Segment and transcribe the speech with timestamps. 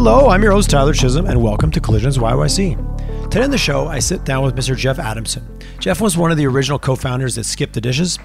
[0.00, 3.30] Hello, I'm your host, Tyler Chisholm, and welcome to Collisions YYC.
[3.32, 4.76] Today on the show, I sit down with Mr.
[4.76, 5.44] Jeff Adamson.
[5.80, 8.16] Jeff was one of the original co founders that Skip the Dishes.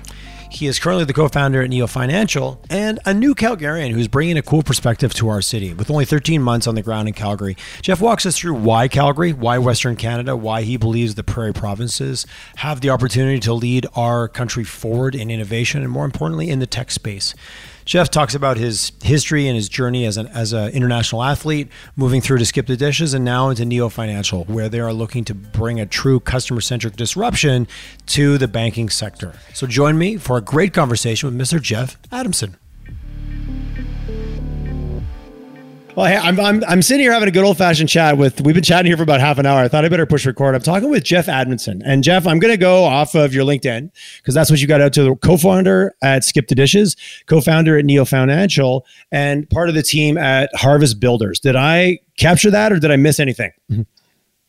[0.51, 4.37] He is currently the co founder at Neo Financial and a new Calgarian who's bringing
[4.37, 5.73] a cool perspective to our city.
[5.73, 9.33] With only 13 months on the ground in Calgary, Jeff walks us through why Calgary,
[9.33, 14.27] why Western Canada, why he believes the prairie provinces have the opportunity to lead our
[14.27, 17.33] country forward in innovation and, more importantly, in the tech space.
[17.85, 22.21] Jeff talks about his history and his journey as an as an international athlete, moving
[22.21, 25.33] through to skip the dishes and now into Neo Financial, where they are looking to
[25.33, 27.67] bring a true customer centric disruption
[28.07, 29.33] to the banking sector.
[29.53, 31.61] So join me for a great conversation with Mr.
[31.61, 32.57] Jeff Adamson.
[35.95, 38.55] Well, hey, I'm, I'm, I'm sitting here having a good old fashioned chat with, we've
[38.55, 39.59] been chatting here for about half an hour.
[39.59, 40.55] I thought I better push record.
[40.55, 41.83] I'm talking with Jeff Adamson.
[41.85, 44.81] And Jeff, I'm going to go off of your LinkedIn because that's what you got
[44.81, 46.95] out to the co founder at Skip the Dishes,
[47.27, 51.39] co founder at Neo Financial, and part of the team at Harvest Builders.
[51.39, 53.51] Did I capture that or did I miss anything?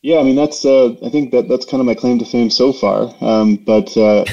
[0.01, 2.49] Yeah, I mean, that's, uh, I think that that's kind of my claim to fame
[2.49, 3.15] so far.
[3.21, 4.25] Um, but, uh,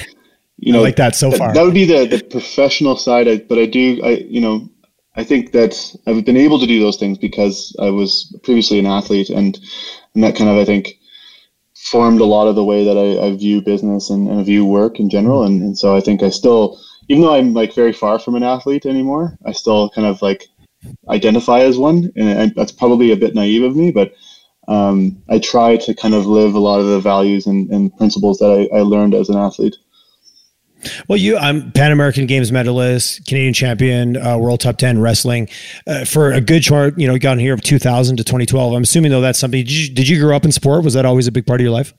[0.59, 1.49] you know, I like that so far.
[1.49, 3.27] That, that would be the, the professional side.
[3.27, 4.69] I, but I do, I, you know,
[5.15, 8.85] I think that I've been able to do those things because I was previously an
[8.85, 9.59] athlete, and
[10.13, 10.97] and that kind of I think
[11.75, 14.99] formed a lot of the way that I, I view business and, and view work
[14.99, 15.43] in general.
[15.43, 18.43] And, and so I think I still, even though I'm like very far from an
[18.43, 20.47] athlete anymore, I still kind of like
[21.09, 24.13] identify as one, and that's probably a bit naive of me, but
[24.67, 28.37] um, I try to kind of live a lot of the values and, and principles
[28.39, 29.75] that I, I learned as an athlete.
[31.07, 35.49] Well, you, I'm Pan American Games medalist, Canadian champion, uh, world top 10 wrestling
[35.87, 38.73] uh, for a good short, you know, got here of 2000 to 2012.
[38.73, 40.83] I'm assuming though that's something, did you, did you grow up in sport?
[40.83, 41.93] Was that always a big part of your life?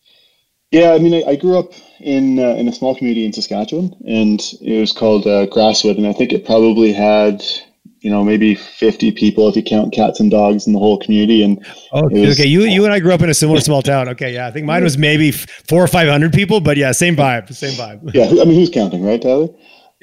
[0.73, 3.95] Yeah, I mean, I, I grew up in uh, in a small community in Saskatchewan,
[4.07, 7.45] and it was called uh, Grasswood, and I think it probably had
[8.03, 11.43] you know maybe 50 people if you count cats and dogs in the whole community
[11.43, 14.09] and oh, was, okay you you and i grew up in a similar small town
[14.09, 17.17] okay yeah i think mine was maybe four or five hundred people but yeah same
[17.17, 19.49] vibe same vibe yeah i mean who's counting right tyler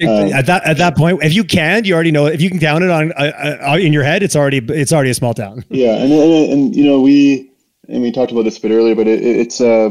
[0.02, 2.24] um, at that at that point, if you can, you already know.
[2.24, 5.10] If you can count it on uh, uh, in your head, it's already it's already
[5.10, 5.62] a small town.
[5.68, 7.52] Yeah, and and, and you know we
[7.86, 9.90] and we talked about this a bit earlier, but it, it's uh,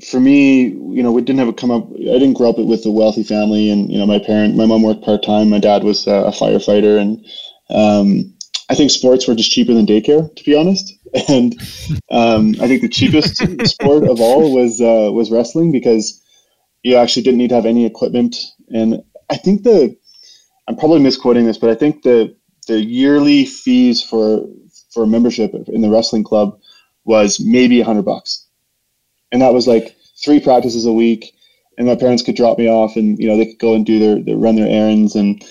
[0.00, 1.90] for me, you know, we didn't have a come up.
[1.92, 4.82] I didn't grow up with a wealthy family, and you know, my parent, my mom
[4.82, 5.50] worked part time.
[5.50, 7.24] My dad was a, firefighter, and
[7.70, 8.34] um,
[8.68, 10.92] I think sports were just cheaper than daycare, to be honest.
[11.28, 11.54] And
[12.10, 16.20] um, I think the cheapest sport of all was uh, was wrestling because
[16.82, 18.36] you actually didn't need to have any equipment.
[18.74, 19.00] And
[19.30, 19.96] I think the
[20.66, 22.34] I'm probably misquoting this, but I think the
[22.66, 24.44] the yearly fees for
[24.92, 26.58] for a membership in the wrestling club
[27.04, 28.43] was maybe a hundred bucks
[29.34, 31.34] and that was like three practices a week
[31.76, 33.98] and my parents could drop me off and you know they could go and do
[33.98, 35.44] their, their run their errands and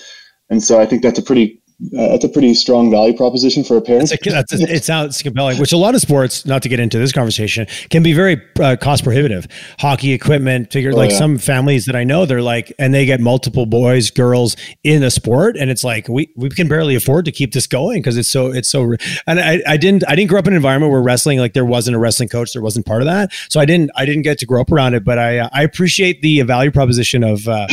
[0.48, 1.60] and so i think that's a pretty
[1.92, 4.08] uh, that's a pretty strong value proposition for a parent.
[4.08, 6.80] That's a, that's a, it sounds compelling, which a lot of sports, not to get
[6.80, 9.46] into this conversation, can be very uh, cost prohibitive.
[9.78, 11.18] Hockey equipment, figure oh, like yeah.
[11.18, 15.10] some families that I know, they're like, and they get multiple boys, girls in a
[15.10, 18.30] sport, and it's like we we can barely afford to keep this going because it's
[18.30, 18.94] so it's so.
[19.26, 21.64] And I, I didn't I didn't grow up in an environment where wrestling like there
[21.64, 24.38] wasn't a wrestling coach, there wasn't part of that, so I didn't I didn't get
[24.38, 25.04] to grow up around it.
[25.04, 27.66] But I I appreciate the value proposition of uh,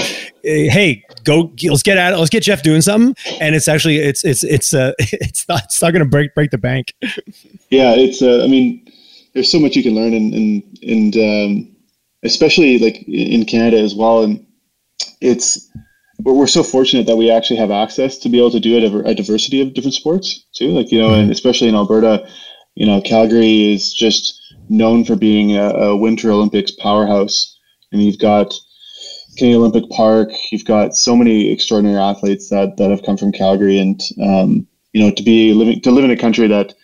[0.44, 4.24] hey go let's get at it, let's get Jeff doing something, and it's actually it's
[4.24, 6.94] it's it's uh it's not it's not going to break break the bank.
[7.70, 8.86] Yeah, it's uh, I mean,
[9.34, 11.76] there's so much you can learn, and and and um,
[12.24, 14.46] especially like in Canada as well, and
[15.22, 15.70] it's
[16.24, 19.10] we're we're so fortunate that we actually have access to be able to do a,
[19.10, 20.70] a diversity of different sports too.
[20.70, 21.22] Like you know, mm-hmm.
[21.22, 22.28] and especially in Alberta,
[22.76, 24.38] you know, Calgary is just
[24.70, 27.58] known for being a, a Winter Olympics powerhouse,
[27.92, 28.54] and you've got
[29.42, 30.30] Canadian Olympic Park.
[30.52, 35.02] You've got so many extraordinary athletes that that have come from Calgary, and um, you
[35.02, 36.76] know to be living to live in a country that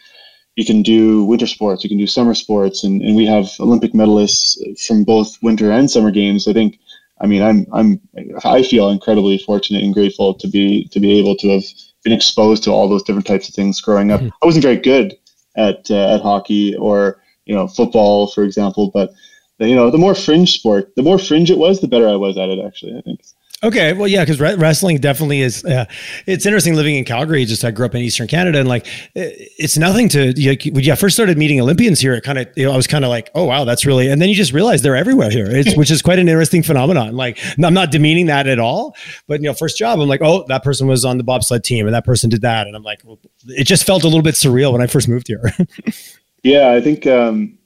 [0.56, 3.94] you can do winter sports, you can do summer sports, and, and we have Olympic
[3.94, 4.57] medalists
[4.88, 6.47] from both winter and summer games.
[6.47, 6.79] I think,
[7.22, 8.01] I mean, I'm I'm
[8.44, 11.64] I feel incredibly fortunate and grateful to be to be able to have
[12.03, 14.20] been exposed to all those different types of things growing up.
[14.20, 14.29] Mm-hmm.
[14.41, 15.16] I wasn't very good
[15.58, 19.11] at uh, at hockey or you know football, for example, but
[19.59, 22.38] you know, the more fringe sport, the more fringe it was, the better I was
[22.38, 22.59] at it.
[22.64, 23.22] Actually, I think.
[23.64, 25.66] Okay, well, yeah, because re- wrestling definitely is.
[25.66, 25.86] Uh,
[26.28, 27.44] it's interesting living in Calgary.
[27.44, 30.32] Just I grew up in Eastern Canada, and like, it's nothing to.
[30.40, 32.76] You know, when you first started meeting Olympians here, it kind of, you know, I
[32.76, 34.09] was kind of like, oh wow, that's really.
[34.12, 37.16] And then you just realize they're everywhere here, it's, which is quite an interesting phenomenon.
[37.16, 38.96] Like, I'm not demeaning that at all,
[39.28, 41.88] but you know, first job, I'm like, oh, that person was on the bobsled team,
[41.88, 43.18] and that person did that, and I'm like, well,
[43.48, 45.52] it just felt a little bit surreal when I first moved here.
[46.44, 47.08] yeah, I think.
[47.08, 47.58] um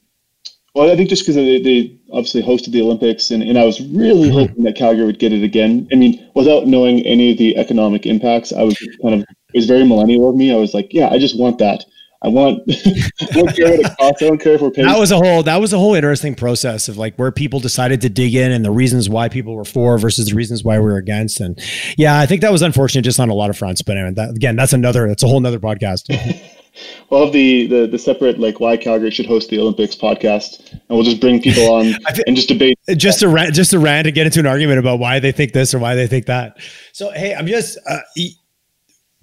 [0.74, 3.80] well, I think just because they, they, obviously hosted the Olympics, and, and I was
[3.80, 4.38] really mm-hmm.
[4.38, 5.88] hoping that Calgary would get it again.
[5.94, 9.66] I mean, without knowing any of the economic impacts, I was kind of it was
[9.66, 10.54] very millennial of me.
[10.54, 11.86] I was like, yeah, I just want that.
[12.24, 12.62] I want.
[12.70, 14.22] I don't care what it costs.
[14.22, 14.88] I don't care if we're paying.
[14.88, 15.42] That was a whole.
[15.44, 18.64] That was a whole interesting process of like where people decided to dig in and
[18.64, 21.40] the reasons why people were for versus the reasons why we were against.
[21.40, 21.60] And
[21.98, 23.82] yeah, I think that was unfortunate just on a lot of fronts.
[23.82, 25.08] But anyway, that, again, that's another.
[25.08, 26.10] That's a whole nother podcast.
[27.10, 30.82] we'll have the, the the separate like why Calgary should host the Olympics podcast, and
[30.90, 31.94] we'll just bring people on
[32.28, 32.78] and just debate.
[32.98, 35.54] Just a rant, just a rant, and get into an argument about why they think
[35.54, 36.58] this or why they think that.
[36.94, 37.78] So hey, I'm just.
[37.88, 38.00] Uh,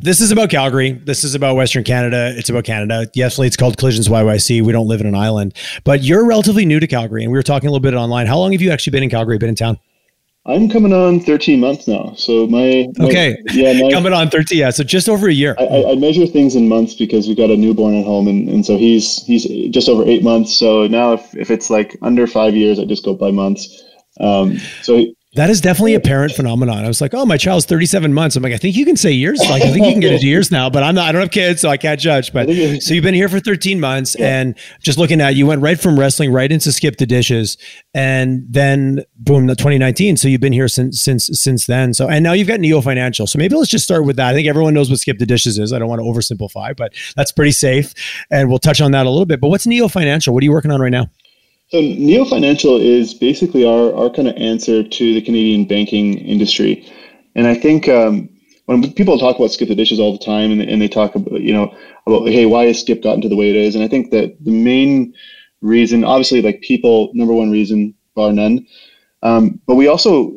[0.00, 0.92] this is about Calgary.
[0.92, 2.32] This is about Western Canada.
[2.36, 3.06] It's about Canada.
[3.14, 4.62] Yes, it's called Collisions YYC.
[4.62, 7.42] We don't live in an island, but you're relatively new to Calgary, and we were
[7.42, 8.26] talking a little bit online.
[8.26, 9.38] How long have you actually been in Calgary?
[9.38, 9.78] Been in town?
[10.48, 12.14] I'm coming on 13 months now.
[12.16, 14.58] So my, my okay, yeah, my, coming on 13.
[14.58, 15.54] Yeah, so just over a year.
[15.58, 18.64] I, I, measure things in months because we've got a newborn at home, and, and
[18.64, 20.58] so he's he's just over eight months.
[20.58, 23.84] So now if, if it's like under five years, I just go by months.
[24.20, 25.04] Um, so
[25.34, 26.84] that is definitely a parent phenomenon.
[26.84, 28.34] I was like, oh, my child's 37 months.
[28.34, 29.38] I'm like, I think you can say years.
[29.40, 31.30] Like, I think you can get into years now, but I'm not, I don't have
[31.30, 32.32] kids, so I can't judge.
[32.32, 32.48] But
[32.80, 34.40] so you've been here for 13 months yeah.
[34.40, 37.58] and just looking at, you went right from wrestling right into skip the dishes
[37.92, 40.16] and then boom, the 2019.
[40.16, 41.92] So you've been here since, since, since then.
[41.92, 43.26] So, and now you've got Neo Financial.
[43.26, 44.28] So maybe let's just start with that.
[44.30, 45.74] I think everyone knows what skip the dishes is.
[45.74, 47.92] I don't want to oversimplify, but that's pretty safe.
[48.30, 49.42] And we'll touch on that a little bit.
[49.42, 50.32] But what's Neo Financial?
[50.32, 51.10] What are you working on right now?
[51.68, 56.82] So Neo Financial is basically our, our kind of answer to the Canadian banking industry.
[57.34, 58.30] And I think um,
[58.64, 61.42] when people talk about skip the dishes all the time and, and they talk about,
[61.42, 61.74] you know,
[62.06, 63.74] about, hey, why has skip gotten to the way it is?
[63.74, 65.12] And I think that the main
[65.60, 68.66] reason, obviously like people, number one reason, bar none.
[69.22, 70.34] Um, but we also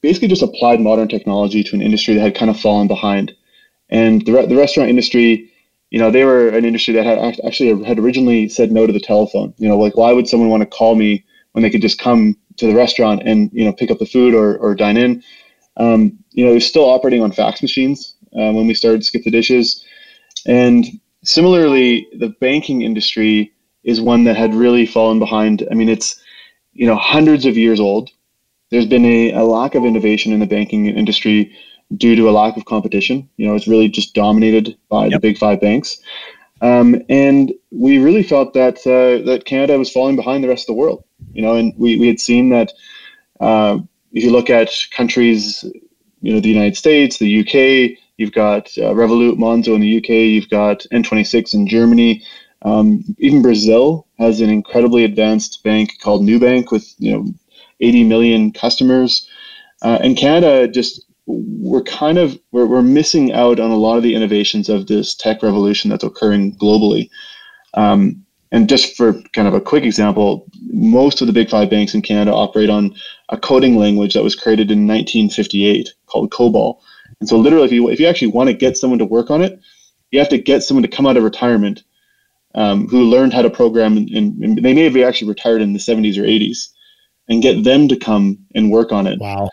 [0.00, 3.32] basically just applied modern technology to an industry that had kind of fallen behind.
[3.90, 5.52] And the, re- the restaurant industry,
[5.94, 8.98] you know, they were an industry that had actually had originally said no to the
[8.98, 9.54] telephone.
[9.58, 12.36] You know, like why would someone want to call me when they could just come
[12.56, 15.22] to the restaurant and you know pick up the food or, or dine in?
[15.76, 19.30] Um, you know, was still operating on fax machines uh, when we started Skip the
[19.30, 19.84] Dishes,
[20.46, 20.84] and
[21.22, 23.52] similarly, the banking industry
[23.84, 25.64] is one that had really fallen behind.
[25.70, 26.20] I mean, it's
[26.72, 28.10] you know hundreds of years old.
[28.72, 31.56] There's been a, a lack of innovation in the banking industry
[31.96, 33.28] due to a lack of competition.
[33.36, 35.12] You know, it's really just dominated by yep.
[35.12, 36.00] the big five banks.
[36.60, 40.74] Um, and we really felt that uh, that Canada was falling behind the rest of
[40.74, 41.04] the world.
[41.32, 42.72] You know, and we, we had seen that
[43.40, 43.78] uh,
[44.12, 45.64] if you look at countries,
[46.22, 50.08] you know, the United States, the UK, you've got uh, Revolut, Monzo in the UK,
[50.08, 52.24] you've got N26 in Germany.
[52.62, 57.26] Um, even Brazil has an incredibly advanced bank called Nubank with you know
[57.80, 59.28] 80 million customers.
[59.82, 64.02] Uh, and Canada just we're kind of we're, we're missing out on a lot of
[64.02, 67.08] the innovations of this tech revolution that's occurring globally.
[67.74, 71.94] Um, and just for kind of a quick example, most of the big five banks
[71.94, 72.94] in Canada operate on
[73.30, 76.78] a coding language that was created in 1958 called COBOL.
[77.18, 79.42] And so, literally, if you if you actually want to get someone to work on
[79.42, 79.58] it,
[80.10, 81.82] you have to get someone to come out of retirement
[82.54, 86.16] um, who learned how to program, and they may have actually retired in the 70s
[86.16, 86.68] or 80s,
[87.28, 89.18] and get them to come and work on it.
[89.18, 89.48] Wow.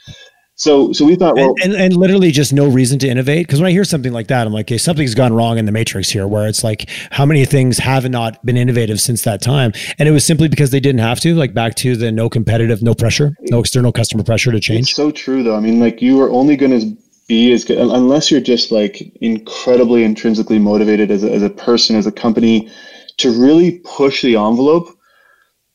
[0.61, 3.47] So, so we thought, well, and, and, and, literally just no reason to innovate.
[3.47, 5.71] Because when I hear something like that, I'm like, okay, something's gone wrong in the
[5.71, 6.27] matrix here.
[6.27, 9.73] Where it's like, how many things have not been innovative since that time?
[9.97, 11.33] And it was simply because they didn't have to.
[11.33, 14.81] Like back to the no competitive, no pressure, no external customer pressure to change.
[14.81, 15.55] It's so true, though.
[15.55, 16.95] I mean, like you are only going to
[17.27, 21.95] be as good unless you're just like incredibly intrinsically motivated as a, as a person,
[21.95, 22.71] as a company,
[23.17, 24.95] to really push the envelope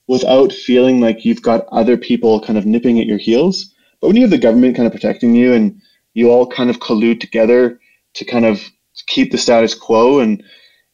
[0.06, 4.16] without feeling like you've got other people kind of nipping at your heels but when
[4.16, 5.80] you have the government kind of protecting you and
[6.14, 7.80] you all kind of collude together
[8.14, 8.62] to kind of
[9.06, 10.42] keep the status quo and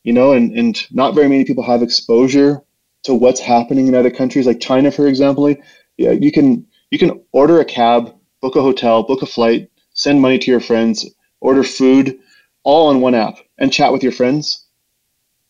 [0.04, 2.61] you know and, and not very many people have exposure
[3.02, 5.54] to what's happening in other countries like China for example
[5.99, 10.21] yeah, you can you can order a cab book a hotel book a flight send
[10.21, 11.06] money to your friends
[11.40, 12.18] order food
[12.64, 14.64] all on one app and chat with your friends.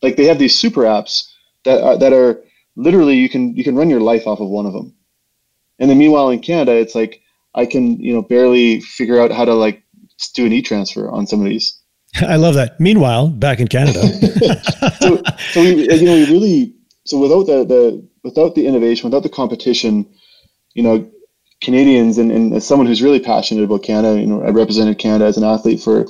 [0.02, 1.30] Like they have these super apps
[1.64, 2.42] that are, that are
[2.74, 4.94] literally you can you can run your life off of one of them.
[5.78, 7.20] And then meanwhile in Canada it's like
[7.54, 9.82] I can, you know, barely figure out how to like
[10.34, 11.78] do an e-transfer on some of these.
[12.16, 12.78] I love that.
[12.80, 14.00] Meanwhile, back in Canada,
[15.00, 19.22] so, so we, you know, we really, so without the, the, without the innovation, without
[19.22, 20.12] the competition,
[20.74, 21.10] you know,
[21.62, 25.26] Canadians and, and as someone who's really passionate about Canada, you know, I represented Canada
[25.26, 26.06] as an athlete for,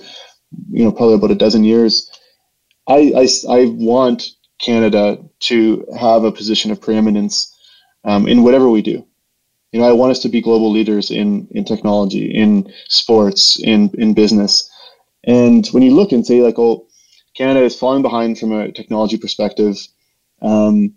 [0.70, 2.10] you know, probably about a dozen years.
[2.88, 4.28] I, I, I want
[4.60, 7.54] Canada to have a position of preeminence
[8.04, 9.06] um, in whatever we do
[9.72, 13.90] you know, I want us to be global leaders in in technology, in sports, in
[13.98, 14.70] in business.
[15.24, 16.86] And when you look and say like, oh,
[17.34, 19.76] Canada is falling behind from a technology perspective.
[20.42, 20.94] Um,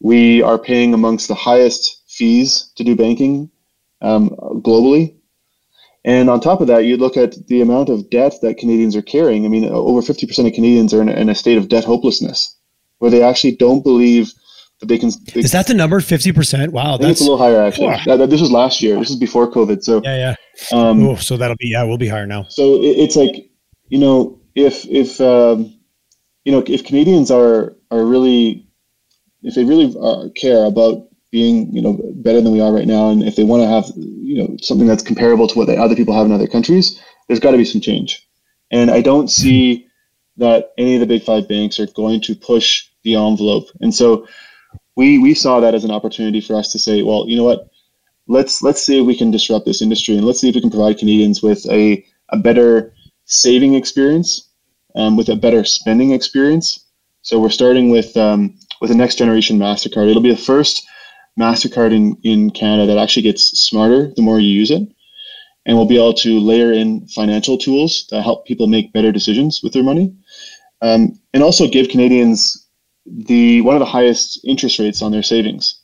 [0.00, 3.50] we are paying amongst the highest fees to do banking
[4.02, 5.14] um, globally.
[6.04, 9.02] And on top of that, you look at the amount of debt that Canadians are
[9.02, 9.44] carrying.
[9.44, 12.54] I mean, over 50% of Canadians are in, in a state of debt hopelessness,
[12.98, 14.32] where they actually don't believe
[14.80, 15.10] that they can.
[15.32, 16.00] They, Is that the number?
[16.00, 16.70] 50%?
[16.70, 16.96] Wow.
[16.96, 17.96] that's a little higher, actually.
[18.04, 18.98] That, this was last year.
[18.98, 19.82] This is before COVID.
[19.82, 20.34] So, yeah,
[20.72, 20.78] yeah.
[20.78, 22.44] Um, Ooh, so that'll be, yeah, we'll be higher now.
[22.48, 23.50] So it, it's like,
[23.88, 25.72] you know, if, if, um,
[26.44, 28.66] you know, if Canadians are, are really,
[29.42, 33.10] if they really uh, care about being you know better than we are right now,
[33.10, 35.94] and if they want to have you know something that's comparable to what the other
[35.94, 38.26] people have in other countries, there's got to be some change.
[38.70, 39.86] And I don't see
[40.38, 43.66] that any of the big five banks are going to push the envelope.
[43.80, 44.26] And so
[44.96, 47.68] we we saw that as an opportunity for us to say, well, you know what,
[48.26, 50.70] let's let's see if we can disrupt this industry, and let's see if we can
[50.70, 52.92] provide Canadians with a a better
[53.26, 54.48] saving experience,
[54.94, 56.84] um, with a better spending experience.
[57.22, 60.08] So we're starting with um, with a next generation Mastercard.
[60.08, 60.86] It'll be the first
[61.38, 64.82] MasterCard in, in Canada that actually gets smarter the more you use it.
[65.66, 69.60] And we'll be able to layer in financial tools that help people make better decisions
[69.62, 70.14] with their money.
[70.80, 72.65] Um, and also give Canadians
[73.06, 75.80] the one of the highest interest rates on their savings.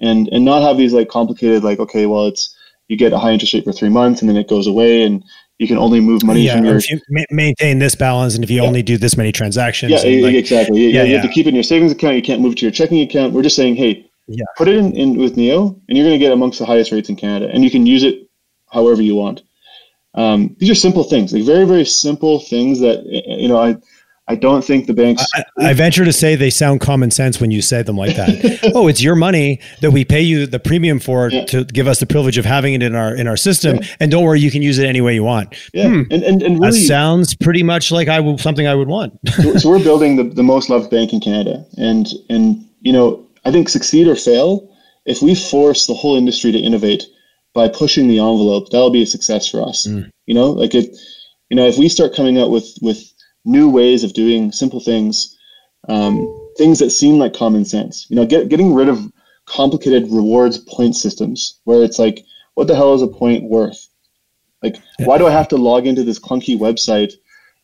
[0.00, 2.54] And and not have these like complicated like, okay, well it's
[2.88, 5.24] you get a high interest rate for three months and then it goes away and
[5.58, 8.50] you can only move money yeah, from your you ma- maintain this balance and if
[8.50, 8.68] you yeah.
[8.68, 11.48] only do this many transactions yeah, like, exactly yeah, yeah, you have to keep it
[11.48, 13.74] in your savings account you can't move it to your checking account we're just saying
[13.74, 14.44] hey yeah.
[14.56, 17.08] Put it in, in with Neo, and you're going to get amongst the highest rates
[17.08, 18.28] in Canada, and you can use it
[18.72, 19.42] however you want.
[20.14, 23.76] Um, these are simple things, like very very simple things that you know I.
[24.28, 25.24] I don't think the banks.
[25.34, 28.70] I, I, venture to say they sound common sense when you say them like that.
[28.74, 31.44] oh, it's your money that we pay you the premium for yeah.
[31.46, 33.88] to give us the privilege of having it in our in our system, yeah.
[34.00, 35.54] and don't worry, you can use it any way you want.
[35.72, 36.02] Yeah, hmm.
[36.10, 39.16] and, and and really, that sounds pretty much like I something I would want.
[39.28, 43.24] so, so we're building the, the most loved bank in Canada, and and you know
[43.44, 44.68] I think succeed or fail,
[45.04, 47.04] if we force the whole industry to innovate
[47.54, 49.86] by pushing the envelope, that'll be a success for us.
[49.86, 50.10] Mm.
[50.26, 50.96] You know, like it,
[51.48, 53.08] you know, if we start coming up with with
[53.46, 55.36] new ways of doing simple things,
[55.88, 56.26] um,
[56.58, 59.10] things that seem like common sense, you know, get, getting rid of
[59.46, 62.24] complicated rewards point systems where it's like,
[62.54, 63.88] what the hell is a point worth?
[64.62, 65.06] Like, yeah.
[65.06, 67.12] why do I have to log into this clunky website,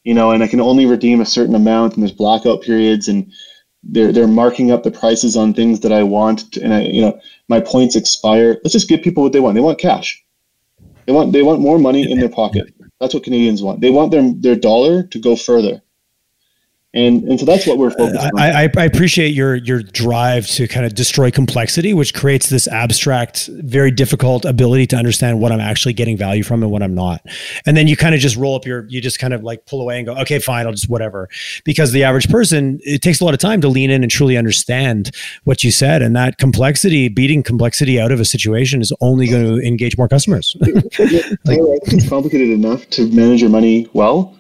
[0.05, 3.33] you know, and I can only redeem a certain amount and there's blackout periods and
[3.83, 7.19] they're they're marking up the prices on things that I want, and I you know
[7.49, 8.59] my points expire.
[8.63, 9.55] Let's just give people what they want.
[9.55, 10.23] They want cash.
[11.07, 12.73] They want they want more money in their pocket.
[13.03, 13.83] That's what Canadians want.
[13.83, 15.82] They want their their dollar to go further
[16.95, 18.39] and and so that's what we're uh, focused on.
[18.39, 23.47] I, I, appreciate your your drive to kind of destroy complexity, which creates this abstract,
[23.47, 27.25] very difficult ability to understand what I'm actually getting value from and what I'm not.
[27.65, 29.81] And then you kind of just roll up your, you just kind of like pull
[29.81, 31.31] away and go, okay, fine, I'll just whatever.
[31.65, 34.37] Because the average person, it takes a lot of time to lean in and truly
[34.37, 35.13] understand
[35.45, 39.45] what you said, and that complexity, beating complexity out of a situation, is only going
[39.45, 40.57] to engage more customers.
[40.61, 44.37] like, it's complicated enough to manage your money well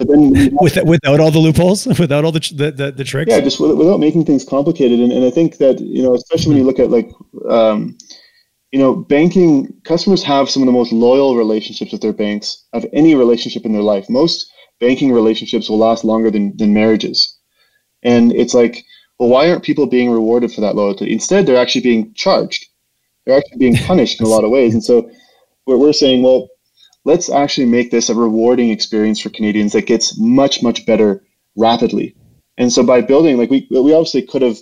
[0.00, 3.30] but then without, without all the loopholes, without all the, the, the, the tricks.
[3.30, 4.98] Yeah, just without making things complicated.
[4.98, 7.10] And, and I think that, you know, especially when you look at like,
[7.50, 7.98] um,
[8.72, 12.86] you know, banking customers have some of the most loyal relationships with their banks of
[12.94, 14.08] any relationship in their life.
[14.08, 17.36] Most banking relationships will last longer than, than marriages.
[18.02, 18.82] And it's like,
[19.18, 21.12] well, why aren't people being rewarded for that loyalty?
[21.12, 22.64] Instead, they're actually being charged.
[23.26, 24.72] They're actually being punished in a lot of ways.
[24.72, 25.10] And so
[25.66, 26.48] we're, we're saying, well,
[27.04, 31.24] let's actually make this a rewarding experience for Canadians that gets much, much better
[31.56, 32.14] rapidly.
[32.58, 34.58] And so by building, like we, we obviously could have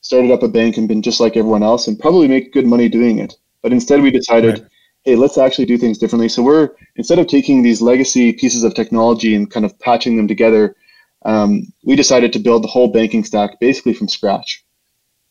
[0.00, 2.88] started up a bank and been just like everyone else and probably make good money
[2.88, 3.34] doing it.
[3.62, 4.70] But instead we decided, right.
[5.04, 6.28] hey, let's actually do things differently.
[6.28, 10.28] So we're, instead of taking these legacy pieces of technology and kind of patching them
[10.28, 10.76] together,
[11.24, 14.64] um, we decided to build the whole banking stack basically from scratch,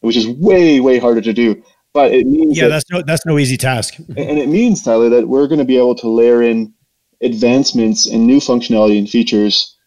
[0.01, 1.63] which is way, way harder to do.
[1.95, 3.97] But it means yeah, that, that's no that's no easy task.
[3.97, 6.73] And it means Tyler that we're going to be able to layer in
[7.21, 9.77] advancements and new functionality and features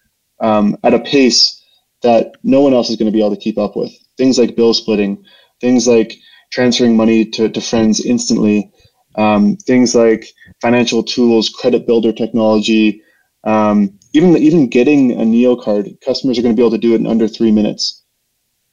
[0.41, 1.63] um, at a pace
[2.03, 3.93] that no one else is going to be able to keep up with.
[4.17, 5.23] Things like bill splitting,
[5.61, 6.17] things like
[6.51, 8.73] transferring money to, to friends instantly,
[9.17, 10.29] um, things like
[10.63, 13.03] financial tools, credit builder technology,
[13.45, 15.91] um, even even getting a Neo card.
[16.03, 18.03] Customers are going to be able to do it in under three minutes.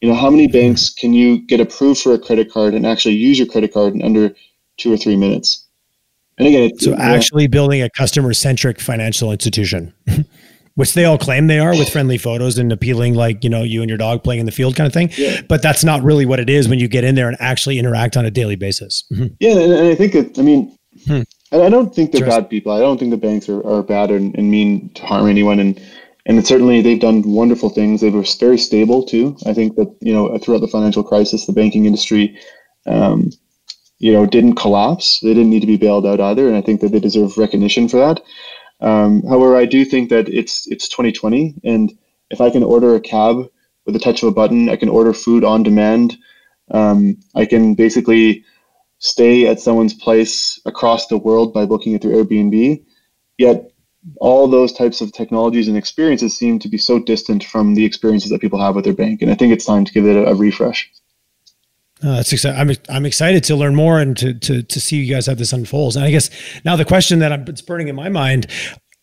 [0.06, 3.16] You know, how many banks can you get approved for a credit card and actually
[3.16, 4.36] use your credit card in under
[4.78, 5.66] two or three minutes?
[6.38, 9.96] And again, so actually building a customer centric financial institution,
[10.76, 13.82] which they all claim they are with friendly photos and appealing, like, you know, you
[13.82, 15.10] and your dog playing in the field kind of thing.
[15.18, 15.42] Yeah.
[15.50, 18.16] But that's not really what it is when you get in there and actually interact
[18.16, 19.06] on a daily basis.
[19.10, 19.54] yeah.
[19.54, 21.22] And, and I think it, I mean, hmm.
[21.52, 22.72] I don't think they're bad people.
[22.72, 25.60] I don't think the banks are, are bad and, and mean to harm anyone.
[25.60, 25.82] And
[26.26, 28.02] and certainly they've done wonderful things.
[28.02, 29.38] They were very stable too.
[29.46, 32.38] I think that you know throughout the financial crisis, the banking industry,
[32.88, 33.30] um,
[34.00, 35.20] you know, didn't collapse.
[35.20, 37.88] They didn't need to be bailed out either, and I think that they deserve recognition
[37.88, 38.22] for that.
[38.82, 41.94] Um, however, I do think that it's it's 2020, and
[42.30, 43.46] if I can order a cab
[43.86, 46.18] with a touch of a button, I can order food on demand.
[46.72, 48.44] Um, I can basically
[48.98, 52.84] stay at someone's place across the world by booking it through Airbnb.
[53.38, 53.72] Yet,
[54.18, 58.30] all those types of technologies and experiences seem to be so distant from the experiences
[58.30, 60.28] that people have with their bank, and I think it's time to give it a,
[60.28, 60.92] a refresh.
[62.04, 62.60] Uh, that's exciting.
[62.60, 65.54] I'm I'm excited to learn more and to to to see you guys have this
[65.54, 65.96] unfolds.
[65.96, 66.30] And I guess
[66.66, 68.48] now the question that I'm it's burning in my mind: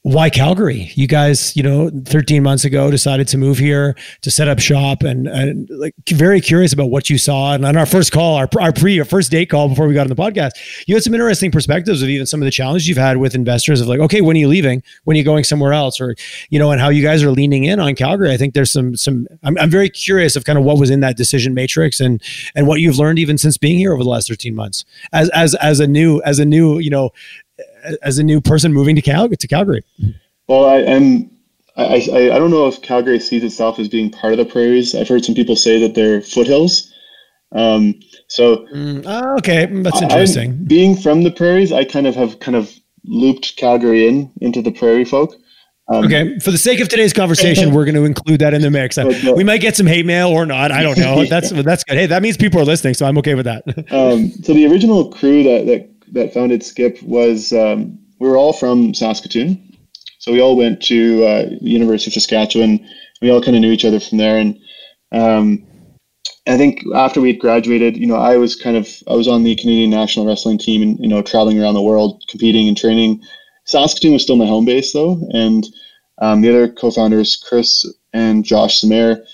[0.05, 0.91] why Calgary?
[0.95, 5.05] You guys, you know, 13 months ago decided to move here to set up shop
[5.05, 7.55] and, and like very curious about what you saw.
[7.55, 10.03] And on our first call, our, our pre our first date call before we got
[10.03, 10.51] on the podcast,
[10.89, 13.81] you had some interesting perspectives of even some of the challenges you've had with investors
[13.81, 14.83] of like, okay, when are you leaving?
[15.05, 16.01] When are you going somewhere else?
[16.01, 16.17] Or,
[16.51, 18.33] you know, and how you guys are leaning in on Calgary.
[18.33, 20.99] I think there's some, some, I'm, I'm very curious of kind of what was in
[21.01, 22.21] that decision matrix and,
[22.57, 25.55] and what you've learned even since being here over the last 13 months as, as,
[25.57, 27.11] as a new, as a new, you know,
[28.03, 29.83] as a new person moving to Cal to Calgary?
[30.49, 31.31] Well, I am.
[31.77, 34.95] I, I, I don't know if Calgary sees itself as being part of the prairies.
[34.95, 36.93] I've heard some people say that they're foothills.
[37.53, 37.99] Um,
[38.29, 40.53] so mm, oh, okay, that's interesting.
[40.53, 42.73] I, being from the prairies, I kind of have kind of
[43.05, 45.35] looped Calgary in into the prairie folk.
[45.89, 48.71] Um, okay, for the sake of today's conversation, we're going to include that in the
[48.71, 48.97] mix.
[48.97, 50.73] We might get some hate mail or not.
[50.73, 51.25] I don't know.
[51.29, 51.99] That's that's good.
[51.99, 53.65] Hey, that means people are listening, so I'm okay with that.
[53.93, 58.53] um, so the original crew that that that founded Skip was um, we were all
[58.53, 59.77] from Saskatoon,
[60.19, 62.87] so we all went to uh, University of Saskatchewan.
[63.21, 64.59] We all kind of knew each other from there, and
[65.13, 65.67] um,
[66.47, 69.45] I think after we had graduated, you know, I was kind of I was on
[69.45, 73.23] the Canadian national wrestling team, and you know, traveling around the world, competing and training.
[73.65, 75.67] Saskatoon was still my home base though, and
[76.19, 79.25] um, the other co-founders, Chris and Josh Simair,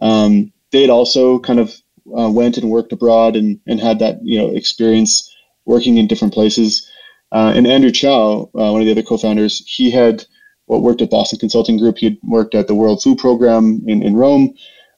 [0.00, 1.74] um, they had also kind of
[2.16, 5.34] uh, went and worked abroad and, and had that you know experience
[5.68, 6.90] working in different places.
[7.30, 10.24] Uh, and Andrew Chau, uh, one of the other co-founders, he had
[10.66, 11.98] well, worked at Boston Consulting Group.
[11.98, 14.54] He had worked at the World Food Program in, in Rome,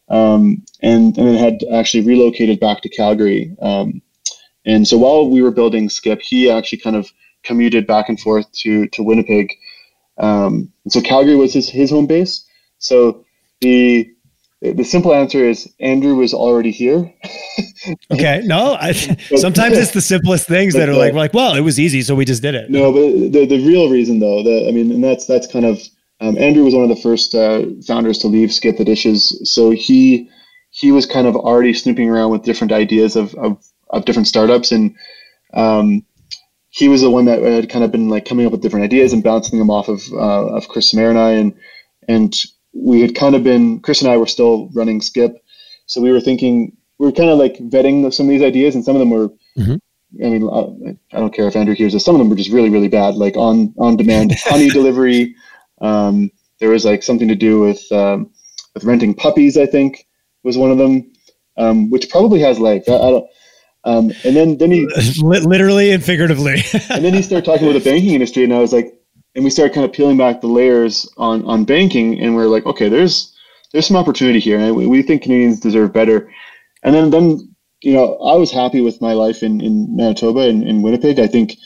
[0.09, 3.55] um, and, and then had actually relocated back to Calgary.
[3.61, 4.01] Um,
[4.65, 7.11] and so while we were building Skip, he actually kind of
[7.43, 9.53] commuted back and forth to to Winnipeg.
[10.19, 12.47] Um, and so Calgary was his, his home base.
[12.79, 13.25] So
[13.61, 14.11] the
[14.63, 17.13] the simple answer is Andrew was already here.
[18.11, 18.43] okay.
[18.45, 18.93] No, I,
[19.37, 22.27] sometimes it's the simplest things that are like, like, well, it was easy, so we
[22.27, 22.71] just did it.
[22.71, 25.81] No, but the, the real reason though, the, I mean, and that's, that's kind of,
[26.21, 29.41] um, Andrew was one of the first uh, founders to leave Skip the Dishes.
[29.51, 30.29] So he,
[30.71, 34.73] he was kind of already snooping around with different ideas of, of, of different startups.
[34.73, 34.95] And
[35.55, 36.05] um,
[36.69, 39.15] he was the one that had kind of been like coming up with different ideas
[39.15, 41.31] and bouncing them off of, uh, of Chris Simair and I.
[41.31, 41.55] And,
[42.07, 42.37] and
[42.73, 45.37] we had kind of been Chris and I were still running Skip,
[45.87, 48.85] so we were thinking we were kind of like vetting some of these ideas, and
[48.85, 49.29] some of them were.
[49.59, 49.77] Mm-hmm.
[50.25, 52.05] I mean, I, I, don't care if Andrew hears this.
[52.05, 55.37] Some of them were just really, really bad, like on on demand honey delivery.
[55.81, 58.31] Um, there was like something to do with um,
[58.75, 59.57] with renting puppies.
[59.57, 60.07] I think
[60.43, 61.13] was one of them,
[61.57, 62.89] um, which probably has legs.
[62.89, 63.31] I, I don't.
[63.85, 64.87] Um, and then then he
[65.23, 66.63] literally and figuratively.
[66.91, 68.93] and then he started talking about the banking industry, and I was like,
[69.41, 72.47] and we started kind of peeling back the layers on on banking, and we are
[72.47, 73.35] like, okay, there's
[73.73, 76.31] there's some opportunity here, and we, think Canadians deserve better.
[76.83, 80.63] And then then you know, I was happy with my life in in Manitoba and
[80.63, 81.19] in Winnipeg.
[81.19, 81.57] I think.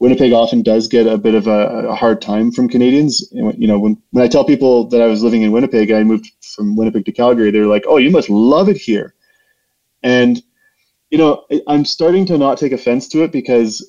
[0.00, 3.28] Winnipeg often does get a bit of a, a, hard time from Canadians.
[3.32, 6.30] You know, when, when I tell people that I was living in Winnipeg, I moved
[6.54, 9.16] from Winnipeg to Calgary, they're like, oh, you must love it here.
[10.04, 10.40] And,
[11.10, 13.84] you know, I'm starting to not take offense to it because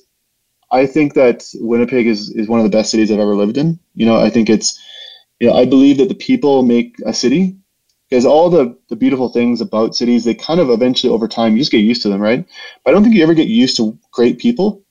[0.72, 3.78] I think that Winnipeg is, is one of the best cities I've ever lived in.
[3.94, 4.78] You know, I think it's,
[5.40, 7.56] you know, I believe that the people make a city
[8.08, 11.60] because all the, the beautiful things about cities, they kind of eventually over time, you
[11.60, 12.44] just get used to them, right?
[12.84, 14.82] But I don't think you ever get used to great people.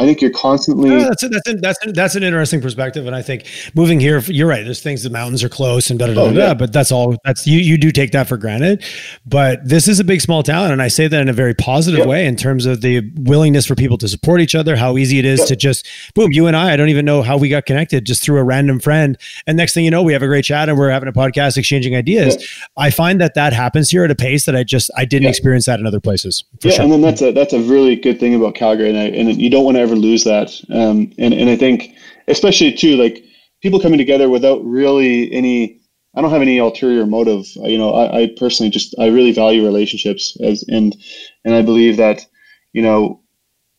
[0.00, 0.90] I think you're constantly.
[0.90, 4.00] Yeah, that's a, that's a, that's a, that's an interesting perspective, and I think moving
[4.00, 4.64] here, you're right.
[4.64, 7.16] There's things the mountains are close and da da da, oh, da but that's all.
[7.22, 8.82] That's you you do take that for granted,
[9.26, 12.06] but this is a big small town, and I say that in a very positive
[12.06, 14.74] way in terms of the willingness for people to support each other.
[14.74, 16.72] How easy it is to just boom, you and I.
[16.72, 19.74] I don't even know how we got connected, just through a random friend, and next
[19.74, 22.42] thing you know, we have a great chat and we're having a podcast, exchanging ideas.
[22.78, 25.66] I find that that happens here at a pace that I just I didn't experience
[25.66, 26.42] that in other places.
[26.62, 26.84] yeah, sure.
[26.84, 29.50] and then that's a that's a really good thing about Calgary, and I, and you
[29.50, 30.52] don't want to ever lose that.
[30.70, 31.94] Um, and and I think
[32.28, 33.22] especially too like
[33.62, 35.78] people coming together without really any.
[36.12, 37.46] I don't have any ulterior motive.
[37.54, 40.96] You know, I, I personally just I really value relationships as and
[41.44, 42.26] and I believe that
[42.72, 43.20] you know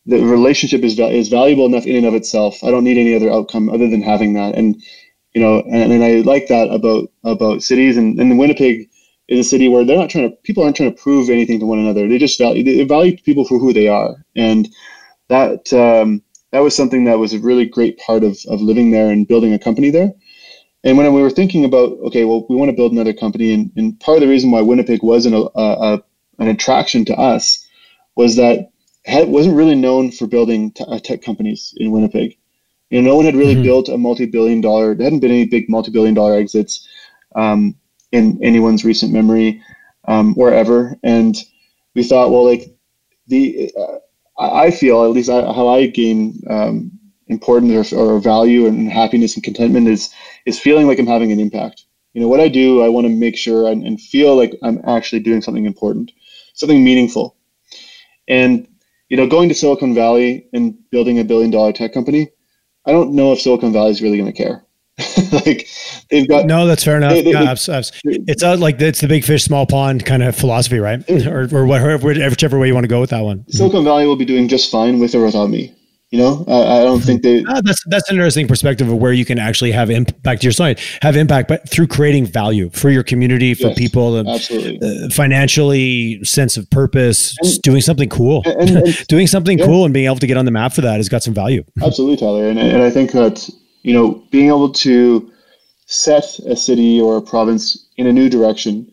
[0.06, 2.64] the relationship is is valuable enough in and of itself.
[2.64, 4.54] I don't need any other outcome other than having that.
[4.56, 4.82] And
[5.34, 8.88] you know, and, and I like that about about cities and, and Winnipeg
[9.28, 11.66] is a city where they're not trying to people aren't trying to prove anything to
[11.66, 12.08] one another.
[12.08, 14.68] They just value they value people for who they are, and
[15.32, 19.10] that um, that was something that was a really great part of of living there
[19.10, 20.12] and building a company there.
[20.84, 23.70] And when we were thinking about okay, well, we want to build another company, and,
[23.76, 26.02] and part of the reason why Winnipeg wasn't a, a,
[26.38, 27.66] an attraction to us
[28.14, 28.70] was that
[29.04, 32.36] it wasn't really known for building t- uh, tech companies in Winnipeg.
[32.90, 33.62] You know, no one had really mm-hmm.
[33.64, 34.94] built a multi-billion dollar.
[34.94, 36.86] There hadn't been any big multi-billion dollar exits.
[37.34, 37.74] Um,
[38.12, 39.62] in anyone's recent memory
[40.06, 40.96] um, or ever.
[41.02, 41.34] And
[41.94, 42.76] we thought, well, like
[43.26, 43.98] the, uh,
[44.50, 46.90] I feel at least I, how I gain um,
[47.28, 50.10] importance or, or, value and happiness and contentment is
[50.46, 51.84] is feeling like I'm having an impact.
[52.14, 54.80] You know, what I do, I want to make sure and, and feel like I'm
[54.86, 56.12] actually doing something important,
[56.54, 57.36] something meaningful.
[58.28, 58.66] And
[59.08, 62.30] you know, going to Silicon Valley and building a billion dollar tech company,
[62.86, 64.64] I don't know if Silicon Valley is really going to care.
[65.32, 65.68] like
[66.10, 67.12] they've got no, that's fair enough.
[67.12, 70.22] They, they, yeah, I've, I've, it's uh, like it's the big fish, small pond kind
[70.22, 71.08] of philosophy, right?
[71.26, 73.44] or, or whatever, whichever way you want to go with that one.
[73.48, 75.74] Silicon Valley will be doing just fine with or without me.
[76.12, 77.42] You know, I, I don't think they.
[77.48, 80.42] Ah, that's that's an interesting perspective of where you can actually have impact.
[80.42, 84.18] To your side, have impact, but through creating value for your community, for yes, people,
[84.18, 89.64] absolutely, uh, financially, sense of purpose, and, doing something cool, and, and, doing something yeah.
[89.64, 91.64] cool, and being able to get on the map for that has got some value.
[91.82, 93.48] Absolutely, Tyler, and and I think that
[93.82, 95.30] you know, being able to
[95.86, 98.90] set a city or a province in a new direction,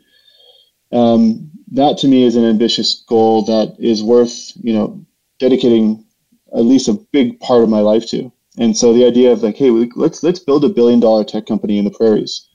[0.91, 5.05] um, that to me is an ambitious goal that is worth, you know,
[5.37, 6.03] dedicating
[6.53, 8.31] at least a big part of my life to.
[8.57, 11.77] And so the idea of like, hey, let's let's build a billion dollar tech company
[11.77, 12.47] in the prairies.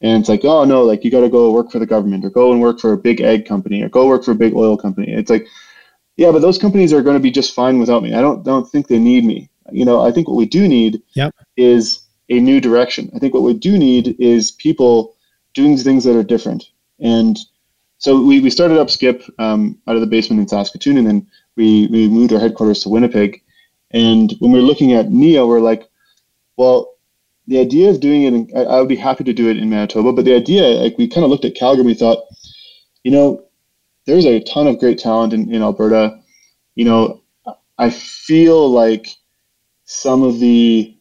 [0.00, 2.30] And it's like, oh no, like you got to go work for the government or
[2.30, 4.76] go and work for a big egg company or go work for a big oil
[4.76, 5.12] company.
[5.12, 5.46] It's like,
[6.16, 8.14] yeah, but those companies are going to be just fine without me.
[8.14, 11.02] I don't don't think they need me you know, I think what we do need
[11.14, 11.34] yep.
[11.56, 13.10] is a new direction.
[13.14, 15.14] I think what we do need is people
[15.52, 16.70] doing things that are different.
[17.00, 17.38] And
[17.98, 21.26] so we, we started up Skip um, out of the basement in Saskatoon, and then
[21.56, 23.42] we, we moved our headquarters to Winnipeg.
[23.90, 25.88] And when we were looking at NEO, we're like,
[26.56, 26.94] well,
[27.46, 29.70] the idea of doing it, in, I, I would be happy to do it in
[29.70, 32.24] Manitoba, but the idea, like we kind of looked at Calgary and we thought,
[33.04, 33.44] you know,
[34.06, 36.18] there's a ton of great talent in, in Alberta.
[36.74, 37.22] You know,
[37.78, 39.08] I feel like
[39.84, 40.96] some of the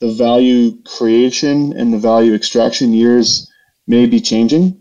[0.00, 3.50] the value creation and the value extraction years
[3.86, 4.78] may be changing.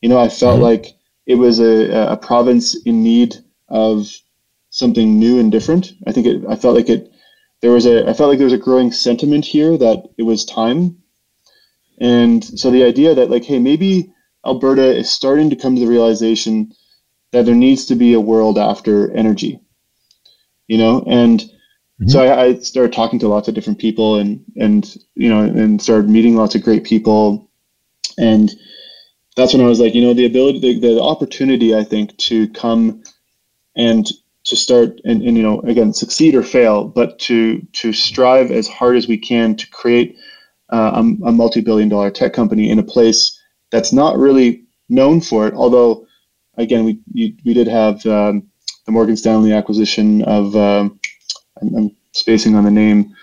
[0.00, 0.62] You know, I felt mm-hmm.
[0.62, 0.94] like
[1.26, 3.36] it was a, a province in need
[3.68, 4.10] of
[4.70, 5.92] something new and different.
[6.06, 7.12] I think it, I felt like it,
[7.60, 10.44] there was a, I felt like there was a growing sentiment here that it was
[10.44, 10.96] time.
[12.00, 14.12] And so the idea that like, hey, maybe
[14.46, 16.72] Alberta is starting to come to the realization
[17.32, 19.60] that there needs to be a world after energy,
[20.68, 21.44] you know, and
[22.00, 22.10] Mm-hmm.
[22.10, 25.82] So I, I, started talking to lots of different people and and you know and
[25.82, 27.50] started meeting lots of great people,
[28.16, 28.50] and
[29.36, 32.48] that's when I was like, you know, the ability, the, the opportunity, I think, to
[32.50, 33.02] come
[33.76, 34.06] and
[34.44, 38.68] to start and, and you know again succeed or fail, but to to strive as
[38.68, 40.16] hard as we can to create
[40.70, 45.46] uh, a, a multi-billion dollar tech company in a place that's not really known for
[45.46, 45.54] it.
[45.54, 46.06] Although,
[46.56, 48.48] again, we we, we did have um,
[48.86, 50.97] the Morgan Stanley acquisition of um,
[51.60, 53.14] I'm, I'm spacing on the name.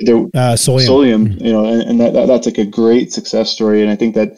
[0.00, 0.86] There, uh, Solium.
[0.86, 1.44] Solium, mm-hmm.
[1.44, 3.82] you know, and, and that, that, that's like a great success story.
[3.82, 4.32] And I think that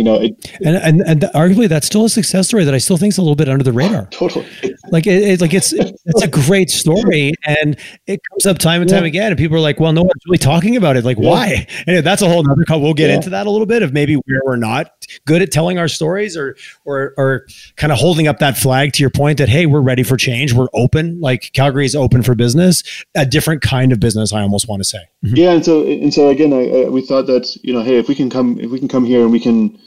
[0.00, 2.96] you know, it, and and and arguably that's still a success story that I still
[2.96, 4.06] think is a little bit under the radar.
[4.10, 4.46] Totally,
[4.88, 8.88] like it, it like it's it's a great story, and it comes up time and
[8.88, 9.08] time yeah.
[9.08, 11.04] again, and people are like, "Well, no one's really talking about it.
[11.04, 11.28] Like, yeah.
[11.28, 12.64] why?" And that's a whole other.
[12.80, 13.16] We'll get yeah.
[13.16, 14.90] into that a little bit of maybe where we're not
[15.26, 19.02] good at telling our stories, or or or kind of holding up that flag to
[19.02, 21.20] your point that hey, we're ready for change, we're open.
[21.20, 24.32] Like Calgary is open for business, a different kind of business.
[24.32, 25.00] I almost want to say.
[25.26, 25.36] Mm-hmm.
[25.36, 28.08] Yeah, and so and so again, I, I, we thought that you know, hey, if
[28.08, 29.78] we can come, if we can come here and we can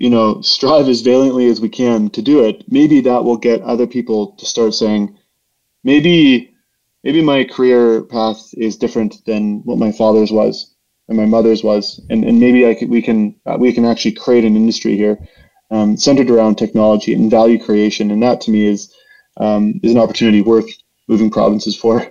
[0.00, 3.60] you know, strive as valiantly as we can to do it, maybe that will get
[3.60, 5.14] other people to start saying,
[5.84, 6.54] maybe,
[7.04, 10.74] maybe my career path is different than what my father's was
[11.08, 14.12] and my mother's was, and, and maybe I could, we can uh, we can actually
[14.12, 15.18] create an industry here
[15.70, 18.94] um, centered around technology and value creation, and that to me is
[19.36, 20.70] um, is an opportunity worth
[21.08, 22.10] moving provinces for.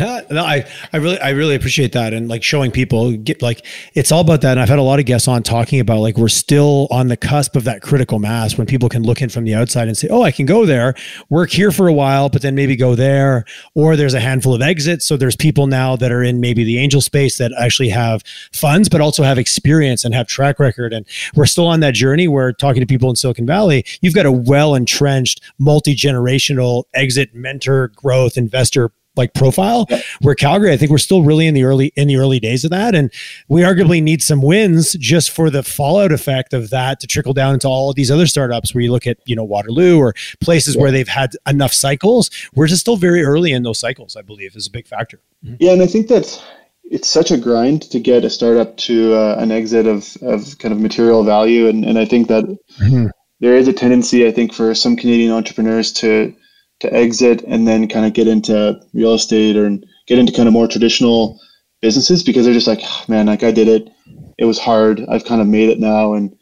[0.00, 2.12] No, I, I really, I really appreciate that.
[2.12, 4.52] And like showing people get like, it's all about that.
[4.52, 7.16] And I've had a lot of guests on talking about like, we're still on the
[7.16, 10.08] cusp of that critical mass when people can look in from the outside and say,
[10.08, 10.94] Oh, I can go there,
[11.30, 13.44] work here for a while, but then maybe go there.
[13.74, 15.06] Or there's a handful of exits.
[15.06, 18.22] So there's people now that are in maybe the angel space that actually have
[18.52, 20.92] funds, but also have experience and have track record.
[20.92, 24.26] And we're still on that journey where talking to people in Silicon Valley, you've got
[24.26, 29.86] a well entrenched multi generational exit mentor growth investor like profile.
[29.88, 30.00] Yeah.
[30.20, 32.70] Where Calgary, I think we're still really in the early in the early days of
[32.70, 33.12] that, and
[33.48, 37.54] we arguably need some wins just for the fallout effect of that to trickle down
[37.54, 38.74] into all of these other startups.
[38.74, 40.82] Where you look at you know Waterloo or places yeah.
[40.82, 42.30] where they've had enough cycles.
[42.54, 44.16] We're just still very early in those cycles.
[44.16, 45.20] I believe is a big factor.
[45.44, 45.56] Mm-hmm.
[45.60, 46.42] Yeah, and I think that
[46.90, 50.72] it's such a grind to get a startup to uh, an exit of, of kind
[50.72, 51.68] of material value.
[51.68, 53.08] And, and I think that mm-hmm.
[53.40, 56.34] there is a tendency, I think, for some Canadian entrepreneurs to
[56.80, 59.70] to exit and then kind of get into real estate or
[60.06, 61.40] get into kind of more traditional
[61.80, 63.90] businesses because they're just like, oh, man, like I did it.
[64.38, 65.02] It was hard.
[65.08, 66.14] I've kind of made it now.
[66.14, 66.36] And,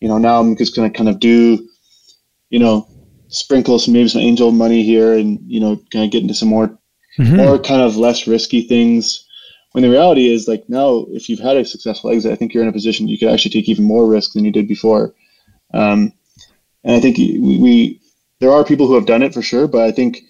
[0.00, 1.66] you know, now I'm just going to kind of do,
[2.50, 2.86] you know,
[3.28, 6.48] sprinkle some, maybe some angel money here and, you know, kind of get into some
[6.48, 6.78] more,
[7.18, 7.36] mm-hmm.
[7.36, 9.26] more kind of less risky things
[9.72, 12.62] when the reality is like now, if you've had a successful exit, I think you're
[12.62, 15.14] in a position you could actually take even more risk than you did before.
[15.72, 16.12] Um,
[16.82, 17.99] and I think we, we,
[18.40, 20.22] there are people who have done it for sure, but I think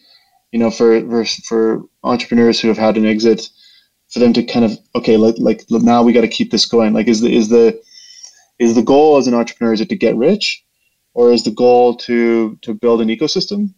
[0.52, 3.48] you know for for, for entrepreneurs who have had an exit,
[4.08, 6.92] for them to kind of okay, like like now we got to keep this going.
[6.92, 7.80] Like is the is the
[8.58, 10.62] is the goal as an entrepreneur is it to get rich,
[11.14, 13.72] or is the goal to to build an ecosystem?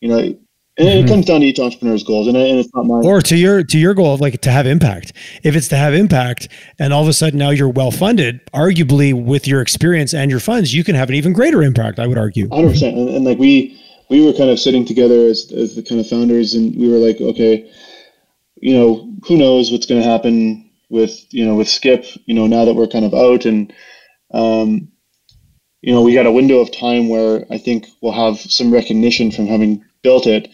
[0.00, 0.38] You know,
[0.76, 1.06] and mm-hmm.
[1.06, 3.04] it comes down to each entrepreneur's goals, and, and it's not mine.
[3.04, 5.12] Or to your to your goal of like to have impact.
[5.42, 9.12] If it's to have impact, and all of a sudden now you're well funded, arguably
[9.12, 11.98] with your experience and your funds, you can have an even greater impact.
[11.98, 12.48] I would argue.
[12.48, 15.82] Hundred percent, and, and like we we were kind of sitting together as as the
[15.82, 17.70] kind of founders, and we were like, okay,
[18.56, 22.48] you know, who knows what's going to happen with you know with Skip, you know,
[22.48, 23.72] now that we're kind of out, and
[24.32, 24.88] um,
[25.82, 29.30] you know, we got a window of time where I think we'll have some recognition
[29.30, 30.48] from having built it,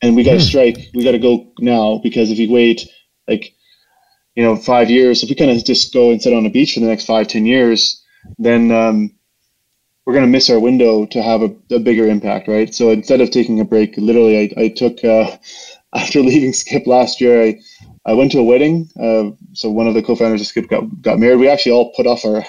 [0.00, 0.48] and we got to mm.
[0.48, 0.78] strike.
[0.94, 2.88] We got to go now because if you wait
[3.28, 3.52] like
[4.34, 6.72] you know five years, if we kind of just go and sit on a beach
[6.72, 8.02] for the next five ten years,
[8.38, 9.14] then um,
[10.06, 12.74] we're going to miss our window to have a, a, bigger impact, right?
[12.74, 15.36] So instead of taking a break, literally, I, I took uh,
[15.94, 17.60] after leaving Skip last year, I
[18.06, 18.88] I went to a wedding.
[18.98, 21.38] Uh, so one of the co-founders of Skip got, got married.
[21.38, 22.44] We actually all put off our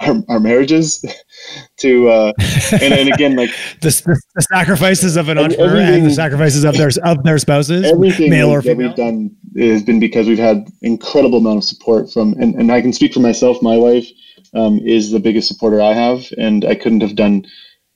[0.00, 1.04] our, our marriages
[1.78, 2.32] to uh,
[2.72, 6.90] and, and again like the, the, sacrifices of an entrepreneur and the sacrifices of their
[7.04, 8.76] of their spouses everything male or female.
[8.76, 12.72] that we've done has been because we've had incredible amount of support from and, and
[12.72, 14.08] i can speak for myself my wife
[14.54, 17.44] um, is the biggest supporter i have and i couldn't have done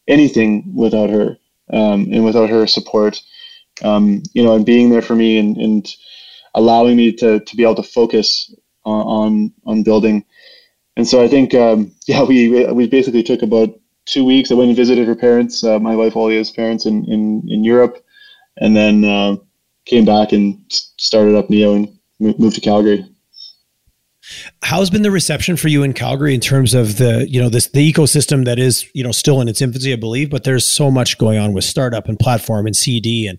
[0.07, 1.37] anything without her
[1.73, 3.21] um, and without her support
[3.83, 5.95] um, you know and being there for me and, and
[6.55, 10.25] allowing me to, to be able to focus on on, on building
[10.99, 13.71] and so I think, um, yeah, we we basically took about
[14.05, 14.51] two weeks.
[14.51, 18.05] I went and visited her parents, uh, my wife Olia's parents in in, in Europe,
[18.59, 19.37] and then uh,
[19.87, 20.61] came back and
[20.99, 23.07] started up Neo and moved to Calgary.
[24.63, 27.69] How's been the reception for you in Calgary in terms of the you know this
[27.69, 30.91] the ecosystem that is you know still in its infancy, I believe, but there's so
[30.91, 33.39] much going on with startup and platform and CD and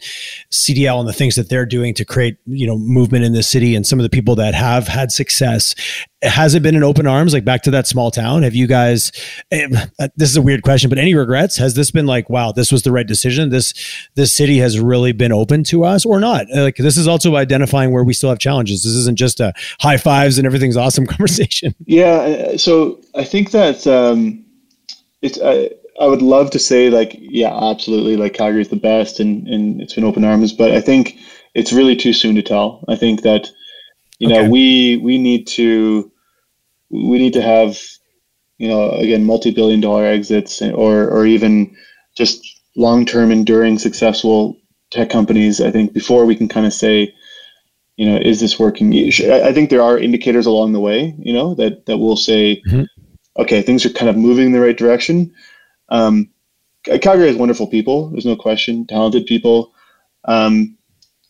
[0.51, 3.75] CDL and the things that they're doing to create you know movement in the city
[3.75, 5.75] and some of the people that have had success.
[6.21, 8.43] Has it been in open arms like back to that small town?
[8.43, 9.12] Have you guys
[9.51, 9.67] eh,
[10.15, 11.58] this is a weird question but any regrets?
[11.58, 13.49] Has this been like wow this was the right decision?
[13.49, 13.73] This
[14.15, 16.45] this city has really been open to us or not?
[16.53, 18.84] Like this is also identifying where we still have challenges.
[18.84, 21.76] This isn't just a high fives and everything's awesome conversation.
[21.86, 24.45] Yeah so i think that um
[25.22, 29.48] it's I, I would love to say like yeah absolutely like calgary's the best and
[29.48, 31.17] and it's been open arms but i think
[31.54, 32.84] it's really too soon to tell.
[32.88, 33.50] I think that
[34.19, 36.12] you know we we need to
[36.89, 37.80] we need to have
[38.58, 41.76] you know again multi-billion dollar exits or or even
[42.15, 42.39] just
[42.76, 44.58] long-term enduring successful
[44.91, 47.13] tech companies i think before we can kind of say
[47.99, 48.93] you know is this working
[49.47, 52.83] i think there are indicators along the way you know that that will say mm-hmm.
[53.38, 55.33] okay things are kind of moving in the right direction
[55.89, 56.29] um,
[57.01, 59.73] calgary has wonderful people there's no question talented people
[60.25, 60.77] um,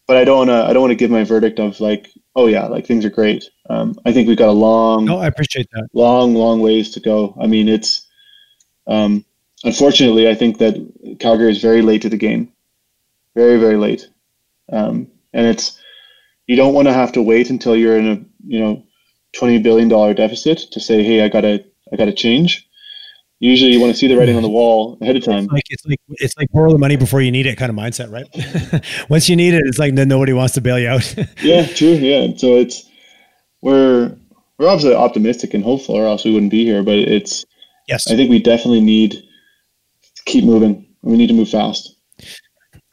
[0.07, 2.47] but i don't want to i don't want to give my verdict of like oh
[2.47, 3.49] yeah, like things are great.
[3.69, 5.89] Um, I think we've got a long, no, I appreciate that.
[5.93, 7.35] Long, long ways to go.
[7.39, 8.07] I mean, it's
[8.87, 9.25] um,
[9.63, 12.51] unfortunately, I think that Calgary is very late to the game,
[13.35, 14.07] very, very late,
[14.71, 15.79] um, and it's
[16.49, 18.83] you don't want to have to wait until you're in a you know
[19.33, 22.69] twenty billion dollar deficit to say, hey, I gotta, I gotta change
[23.39, 25.45] usually you want to see the writing on the wall ahead of time.
[25.45, 27.75] It's like it's like it's like borrow the money before you need it kind of
[27.75, 28.27] mindset, right?
[29.09, 31.15] Once you need it, it's like then nobody wants to bail you out.
[31.41, 31.93] yeah, true.
[31.93, 32.89] Yeah, so it's
[33.61, 34.15] we're
[34.57, 36.83] we're obviously optimistic and hopeful, or else we wouldn't be here.
[36.83, 37.45] But it's
[37.87, 40.85] yes, I think we definitely need to keep moving.
[41.01, 41.95] We need to move fast.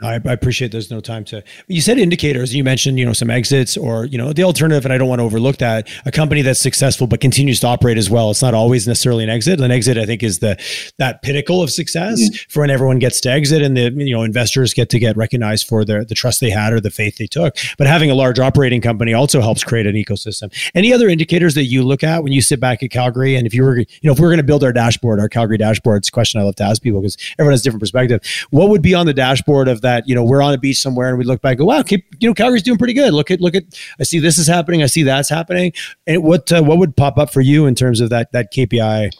[0.02, 1.42] I, I, appreciate there's no time to.
[1.68, 2.54] You said indicators.
[2.54, 5.20] You mentioned you know some exits or you know the alternative, and I don't want
[5.20, 5.88] to overlook that.
[6.04, 8.30] A company that's successful but continues to operate as well.
[8.30, 9.58] It's not always necessarily an exit.
[9.58, 10.62] An exit, I think, is the
[10.98, 12.34] that pinnacle of success mm-hmm.
[12.50, 15.66] for when everyone gets to exit and the you know investors get to get recognized
[15.66, 17.56] for the the trust they had or the faith they took.
[17.78, 20.52] But having a large operating company also helps create an ecosystem.
[20.74, 23.34] Any other indicators that you look at when you sit back at Calgary?
[23.34, 25.30] And if you were you know if we are going to build our dashboard, our
[25.30, 28.20] Calgary dashboard, it's a question I love to ask people because everyone has different perspective.
[28.50, 30.08] What would be on the dashboard of that?
[30.08, 32.04] You know, we're on a beach somewhere and we look back, and go, wow, keep,
[32.20, 33.14] you know, Calgary's doing pretty good.
[33.14, 33.64] Look at, look at,
[33.98, 34.82] I see this is happening.
[34.82, 35.72] I see that's happening.
[36.06, 39.12] And what, uh, what would pop up for you in terms of that, that KPI?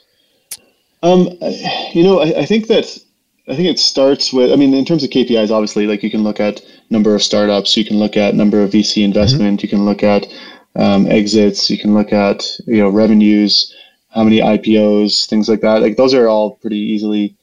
[1.03, 1.29] Um,
[1.93, 2.97] you know, I, I think that,
[3.49, 6.23] I think it starts with, I mean, in terms of KPIs, obviously, like you can
[6.23, 9.65] look at number of startups, you can look at number of VC investment, mm-hmm.
[9.65, 10.27] you can look at
[10.75, 13.73] um, exits, you can look at, you know, revenues,
[14.09, 15.81] how many IPOs, things like that.
[15.81, 17.35] Like those are all pretty easily.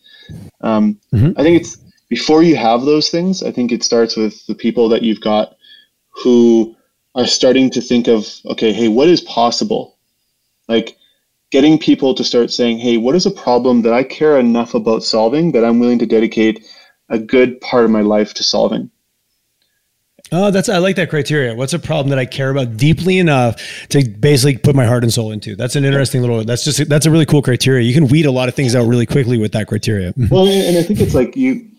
[0.60, 1.38] Um, mm-hmm.
[1.38, 1.76] I think it's
[2.14, 5.56] before you have those things, I think it starts with the people that you've got
[6.10, 6.76] who
[7.16, 9.98] are starting to think of, okay, hey, what is possible?
[10.68, 10.96] Like
[11.50, 15.02] getting people to start saying, hey, what is a problem that I care enough about
[15.02, 16.64] solving that I'm willing to dedicate
[17.08, 18.92] a good part of my life to solving?
[20.30, 21.56] Oh, that's I like that criteria.
[21.56, 25.12] What's a problem that I care about deeply enough to basically put my heart and
[25.12, 25.56] soul into?
[25.56, 26.44] That's an interesting little.
[26.44, 27.82] That's just that's a really cool criteria.
[27.82, 30.14] You can weed a lot of things out really quickly with that criteria.
[30.30, 31.73] well, and I think it's like you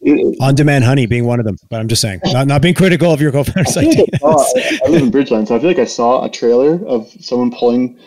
[0.40, 1.56] on demand honey being one of them.
[1.68, 3.76] But I'm just saying, not, not being critical of your co-founders.
[3.76, 7.10] I, I, I, live in Bridgeland, so I feel like I saw a trailer of
[7.20, 7.98] someone pulling.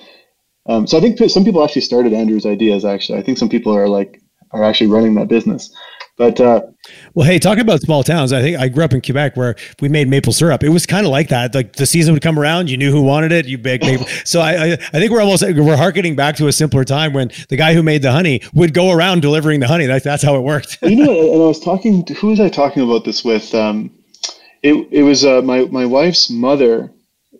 [0.68, 2.86] Um, so I think some people actually started Andrew's ideas.
[2.86, 5.76] Actually, I think some people are like are actually running that business.
[6.16, 6.62] But uh,
[7.16, 9.90] well, hey, talking about small towns, I think I grew up in Quebec where we
[9.90, 10.64] made maple syrup.
[10.64, 11.56] It was kind of like that.
[11.56, 14.06] Like the season would come around, you knew who wanted it, you baked maple.
[14.24, 17.32] so I, I, I think we're almost we're harkening back to a simpler time when
[17.50, 19.88] the guy who made the honey would go around delivering the honey.
[19.88, 20.78] That, that's how it worked.
[20.84, 22.06] you know, and I was talking.
[22.06, 23.54] To, who was I talking about this with?
[23.56, 23.90] Um,
[24.62, 26.92] it it was uh, my my wife's mother.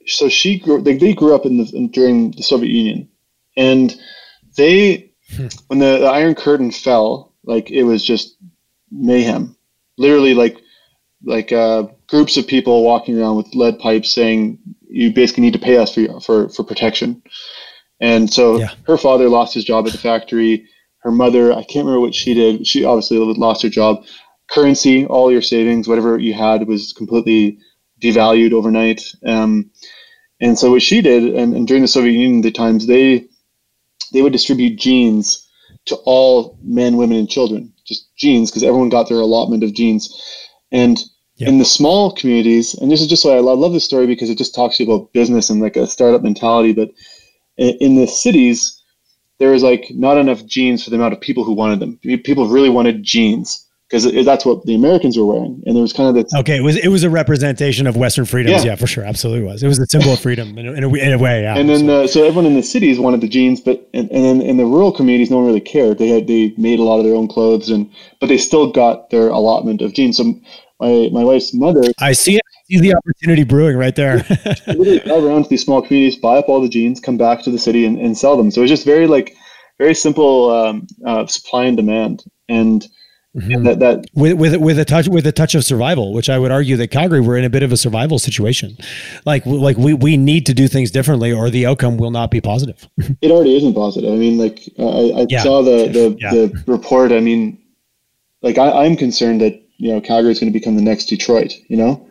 [0.08, 0.82] So she grew.
[0.82, 3.08] They, they grew up in the in, during the Soviet Union,
[3.56, 3.96] and
[4.58, 5.48] they hmm.
[5.68, 8.36] when the, the Iron Curtain fell, like it was just
[8.94, 9.56] mayhem.
[9.98, 10.58] Literally, like
[11.24, 15.60] like uh, groups of people walking around with lead pipes saying you basically need to
[15.60, 17.22] pay us for for for protection.
[18.00, 18.74] And so yeah.
[18.86, 20.68] her father lost his job at the factory.
[21.00, 22.68] Her mother, I can't remember what she did.
[22.68, 24.06] She obviously lost her job.
[24.50, 27.60] Currency, all your savings, whatever you had, was completely
[28.02, 29.14] devalued overnight.
[29.26, 29.72] Um,
[30.40, 33.26] and so what she did, and, and during the Soviet Union, the times they
[34.12, 35.48] they would distribute jeans
[35.86, 40.14] to all men, women, and children just jeans because everyone got their allotment of jeans.
[40.72, 41.00] And
[41.36, 41.50] yep.
[41.50, 44.30] in the small communities, and this is just why I love, love this story because
[44.30, 46.74] it just talks to you about business and like a startup mentality.
[46.74, 46.90] But
[47.58, 48.82] in the cities,
[49.40, 52.00] there was like not enough jeans for the amount of people who wanted them.
[52.24, 53.63] People really wanted jeans
[53.94, 56.34] because that's what the Americans were wearing, and there was kind of this.
[56.34, 58.64] Okay, it was it was a representation of Western freedoms.
[58.64, 59.62] Yeah, yeah for sure, absolutely was.
[59.62, 61.44] It was a symbol of freedom in a, in a, in a way.
[61.44, 61.56] Yeah.
[61.56, 62.04] And then so.
[62.04, 64.66] Uh, so everyone in the cities wanted the jeans, but and, and then in the
[64.66, 66.00] rural communities, no one really cared.
[66.00, 67.88] They had they made a lot of their own clothes, and
[68.20, 70.18] but they still got their allotment of jeans.
[70.18, 70.24] So
[70.80, 71.84] my my wife's mother.
[72.00, 72.42] I see it.
[72.72, 74.26] See the opportunity brewing right there.
[74.66, 77.52] literally drive around to these small communities, buy up all the jeans, come back to
[77.52, 78.50] the city, and, and sell them.
[78.50, 79.36] So it's just very like
[79.78, 82.88] very simple um, uh, supply and demand, and
[83.36, 83.64] Mm-hmm.
[83.64, 86.52] That, that with, with with a touch with a touch of survival, which I would
[86.52, 88.78] argue that Calgary we're in a bit of a survival situation.
[89.26, 92.42] Like like we, we need to do things differently, or the outcome will not be
[92.42, 92.88] positive.
[93.22, 94.14] it already isn't positive.
[94.14, 95.42] I mean, like I, I yeah.
[95.42, 96.30] saw the the, yeah.
[96.30, 97.12] the report.
[97.12, 97.60] I mean,
[98.44, 101.54] like I, I'm concerned that you know Calgary is going to become the next Detroit.
[101.70, 102.08] You know,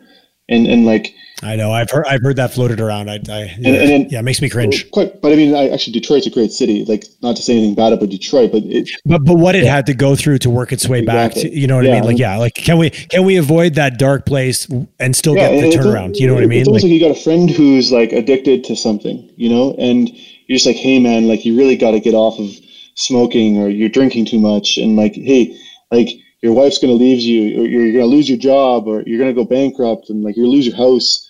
[0.49, 3.09] and and like I know I've heard I've heard that floated around.
[3.09, 4.89] I, I and, yeah, and then, yeah, it makes me cringe.
[4.91, 6.85] Quite, but I mean, I, actually, Detroit's a great city.
[6.85, 9.75] Like, not to say anything bad about Detroit, but it, but but what it yeah.
[9.75, 11.43] had to go through to work its way exactly.
[11.43, 11.51] back.
[11.51, 12.03] To, you know what yeah, I mean?
[12.03, 14.67] Like, yeah, like can we can we avoid that dark place
[14.99, 16.17] and still get the turnaround?
[16.17, 16.59] You know what I mean?
[16.59, 19.75] It's almost like, like you got a friend who's like addicted to something, you know,
[19.79, 22.49] and you're just like, hey man, like you really got to get off of
[22.95, 25.57] smoking or you're drinking too much, and like, hey,
[25.91, 26.09] like
[26.43, 29.17] your wife's going to leave you or you're, going to lose your job or you're
[29.17, 31.29] going to go bankrupt and like you lose your house.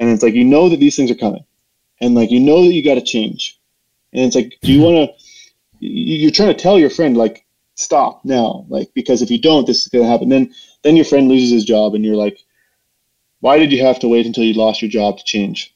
[0.00, 1.44] And it's like you know that these things are coming.
[2.00, 3.58] And like you know that you got to change.
[4.12, 4.94] And it's like do you mm-hmm.
[4.94, 5.16] want to
[5.80, 9.82] you're trying to tell your friend like stop now like because if you don't this
[9.82, 10.28] is going to happen.
[10.28, 12.38] Then then your friend loses his job and you're like
[13.40, 15.72] why did you have to wait until you lost your job to change?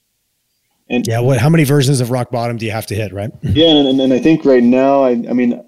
[0.89, 3.31] And yeah what how many versions of rock bottom do you have to hit right?
[3.43, 5.65] Yeah and, and i think right now i, I mean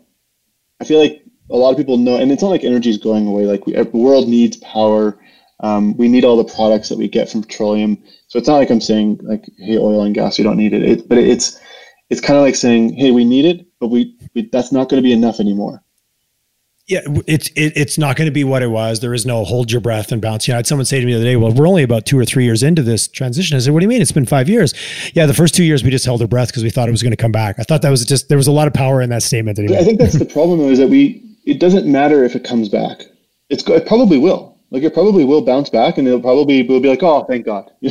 [0.81, 3.27] i feel like a lot of people know and it's not like energy is going
[3.27, 5.19] away like we, the world needs power
[5.61, 8.03] um, we need all the products that we get from petroleum.
[8.29, 10.83] So it's not like I'm saying like, hey, oil and gas, we don't need it.
[10.83, 11.59] it but it's
[12.11, 15.03] it's kind of like saying, hey, we need it, but we, we that's not going
[15.03, 15.83] to be enough anymore.
[16.87, 19.01] Yeah, it's it, it's not going to be what it was.
[19.01, 20.47] There is no hold your breath and bounce.
[20.47, 22.05] You know, I had someone say to me the other day, "Well, we're only about
[22.05, 24.03] two or three years into this transition." I said, "What do you mean?
[24.03, 24.75] It's been five years."
[25.15, 27.03] Yeah, the first two years we just held our breath because we thought it was
[27.03, 27.59] going to come back.
[27.59, 29.57] I thought that was just there was a lot of power in that statement.
[29.57, 32.45] That I think that's the problem though, is that we it doesn't matter if it
[32.45, 33.03] comes back.
[33.51, 34.59] It's it probably will.
[34.71, 37.71] Like it probably will bounce back, and it'll probably will be like, "Oh, thank God."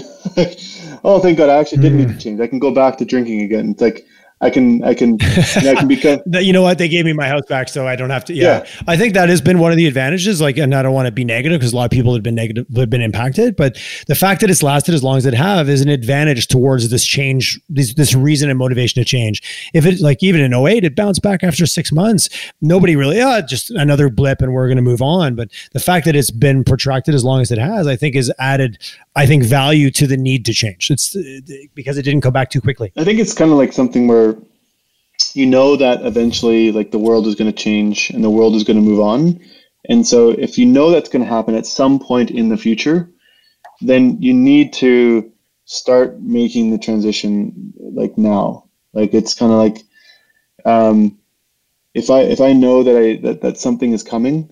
[1.03, 1.49] oh, thank God!
[1.49, 1.97] I actually did mm.
[1.97, 2.41] need to change.
[2.41, 3.71] I can go back to drinking again.
[3.71, 4.05] It's like
[4.41, 6.19] I can, I can, I can become.
[6.33, 6.77] you know what?
[6.77, 8.33] They gave me my house back, so I don't have to.
[8.33, 8.63] Yeah.
[8.63, 8.83] yeah.
[8.87, 10.41] I think that has been one of the advantages.
[10.41, 12.35] Like, and I don't want to be negative because a lot of people have been
[12.35, 13.55] negative, have been impacted.
[13.55, 13.77] But
[14.07, 17.05] the fact that it's lasted as long as it have is an advantage towards this
[17.05, 19.41] change, this, this reason and motivation to change.
[19.73, 22.27] If it like even in 08, it bounced back after six months.
[22.61, 25.35] Nobody really, oh, just another blip, and we're going to move on.
[25.35, 28.31] But the fact that it's been protracted as long as it has, I think, is
[28.39, 28.77] added
[29.15, 30.89] I think value to the need to change.
[30.89, 31.39] It's uh,
[31.75, 32.91] because it didn't come back too quickly.
[32.97, 34.35] I think it's kind of like something where
[35.33, 38.63] you know that eventually like the world is going to change and the world is
[38.63, 39.39] going to move on.
[39.89, 43.09] And so if you know that's going to happen at some point in the future,
[43.81, 45.31] then you need to
[45.65, 48.67] start making the transition like now.
[48.93, 49.83] Like it's kind of like
[50.65, 51.19] um,
[51.93, 54.51] if I if I know that I that, that something is coming,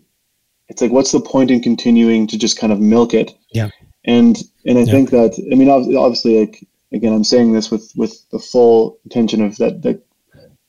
[0.68, 3.34] it's like what's the point in continuing to just kind of milk it?
[3.54, 3.70] Yeah
[4.06, 4.92] and and I yeah.
[4.92, 9.42] think that I mean obviously like again I'm saying this with with the full intention
[9.42, 10.06] of that that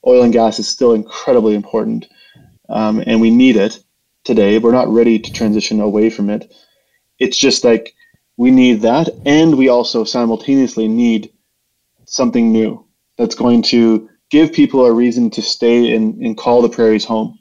[0.07, 2.09] oil and gas is still incredibly important
[2.69, 3.83] um, and we need it
[4.25, 4.59] today.
[4.59, 6.53] We're not ready to transition away from it.
[7.19, 7.95] It's just like
[8.37, 11.33] we need that and we also simultaneously need
[12.07, 12.85] something new
[13.19, 17.39] that's going to give people a reason to stay and, and call the prairies home.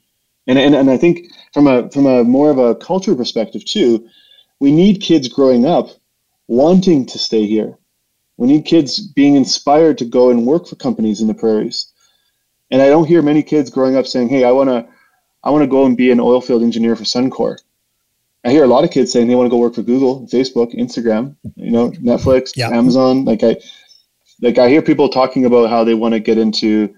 [0.48, 4.08] And, and and I think from a from a more of a culture perspective too
[4.62, 5.90] we need kids growing up
[6.52, 7.78] wanting to stay here.
[8.36, 11.90] We need kids being inspired to go and work for companies in the prairies.
[12.70, 14.86] And I don't hear many kids growing up saying, "Hey, I want to
[15.46, 17.58] I want to go and be an oil field engineer for Suncor."
[18.44, 20.76] I hear a lot of kids saying they want to go work for Google, Facebook,
[20.76, 22.70] Instagram, you know, Netflix, yeah.
[22.70, 23.24] Amazon.
[23.24, 23.56] Like I,
[24.42, 26.94] like I hear people talking about how they want to get into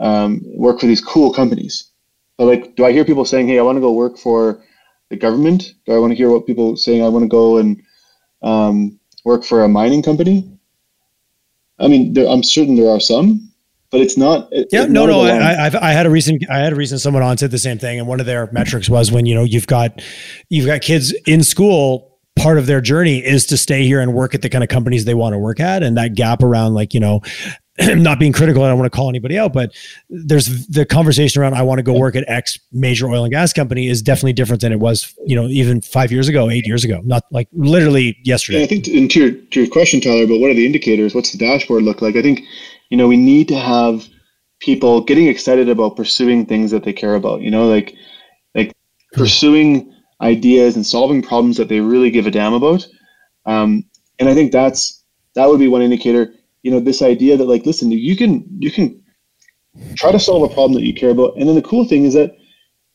[0.00, 1.90] um, work for these cool companies.
[2.38, 4.64] But like, do I hear people saying, "Hey, I want to go work for
[5.10, 5.74] the government?
[5.86, 7.80] Do I want to hear what people saying I want to go and
[8.42, 10.50] um, work for a mining company?
[11.78, 13.50] I mean, there, I'm certain there are some,
[13.90, 14.48] but it's not.
[14.52, 15.22] It, yeah, no, no.
[15.22, 17.78] I, I've, I had a recent, I had a recent someone on said the same
[17.78, 20.02] thing, and one of their metrics was when you know you've got,
[20.48, 22.08] you've got kids in school.
[22.36, 25.04] Part of their journey is to stay here and work at the kind of companies
[25.04, 27.20] they want to work at, and that gap around like you know
[27.96, 29.72] not being critical, I don't want to call anybody out, but
[30.08, 33.52] there's the conversation around I want to go work at X major oil and gas
[33.52, 36.84] company is definitely different than it was, you know, even five years ago, eight years
[36.84, 38.58] ago, not like literally yesterday.
[38.58, 41.14] Yeah, I think to your, to your question, Tyler, but what are the indicators?
[41.14, 42.16] What's the dashboard look like?
[42.16, 42.42] I think,
[42.90, 44.06] you know, we need to have
[44.58, 47.94] people getting excited about pursuing things that they care about, you know, like,
[48.54, 48.72] like
[49.14, 49.20] hmm.
[49.20, 52.86] pursuing ideas and solving problems that they really give a damn about.
[53.46, 53.84] Um,
[54.18, 55.02] and I think that's,
[55.34, 58.70] that would be one indicator you know this idea that like listen you can you
[58.70, 59.02] can
[59.96, 62.14] try to solve a problem that you care about and then the cool thing is
[62.14, 62.36] that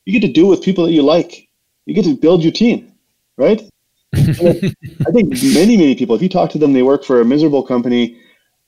[0.05, 1.47] you get to do it with people that you like
[1.85, 2.91] you get to build your team
[3.37, 3.61] right
[4.15, 7.63] i think many many people if you talk to them they work for a miserable
[7.63, 8.19] company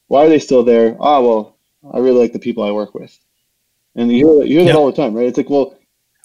[0.07, 1.57] why are they still there ah well
[1.93, 3.17] i really like the people i work with
[3.95, 5.77] and you hear, you hear that all the time right it's like well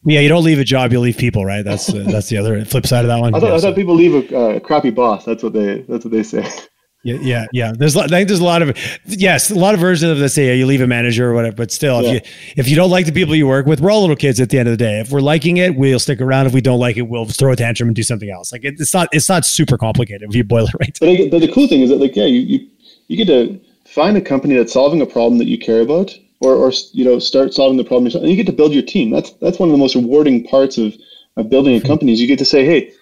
[0.04, 1.64] yeah, you don't leave a job, you leave people, right?
[1.64, 3.34] That's uh, that's the other flip side of that one.
[3.36, 3.74] I thought, yeah, I thought so.
[3.74, 5.24] people leave a uh, crappy boss.
[5.24, 6.44] That's what they that's what they say.
[7.04, 7.72] Yeah, yeah, yeah.
[7.76, 8.76] There's, I think there's a lot of,
[9.06, 10.34] yes, a lot of versions of this.
[10.34, 12.12] Say yeah, you leave a manager or whatever, but still, yeah.
[12.12, 14.40] if you if you don't like the people you work with, we're all little kids
[14.40, 15.00] at the end of the day.
[15.00, 16.46] If we're liking it, we'll stick around.
[16.46, 18.52] If we don't like it, we'll throw a tantrum and do something else.
[18.52, 20.96] Like it, it's not it's not super complicated if you boil it right.
[21.00, 22.68] But, but the cool thing is that like yeah, you, you
[23.08, 26.54] you get to find a company that's solving a problem that you care about, or
[26.54, 29.10] or you know start solving the problem yourself, and you get to build your team.
[29.10, 30.94] That's that's one of the most rewarding parts of
[31.36, 31.86] of building a hmm.
[31.86, 32.12] company.
[32.12, 32.92] Is you get to say, hey,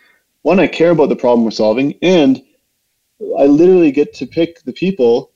[0.40, 2.42] one, I care about the problem we're solving, and
[3.39, 5.33] I literally get to pick the people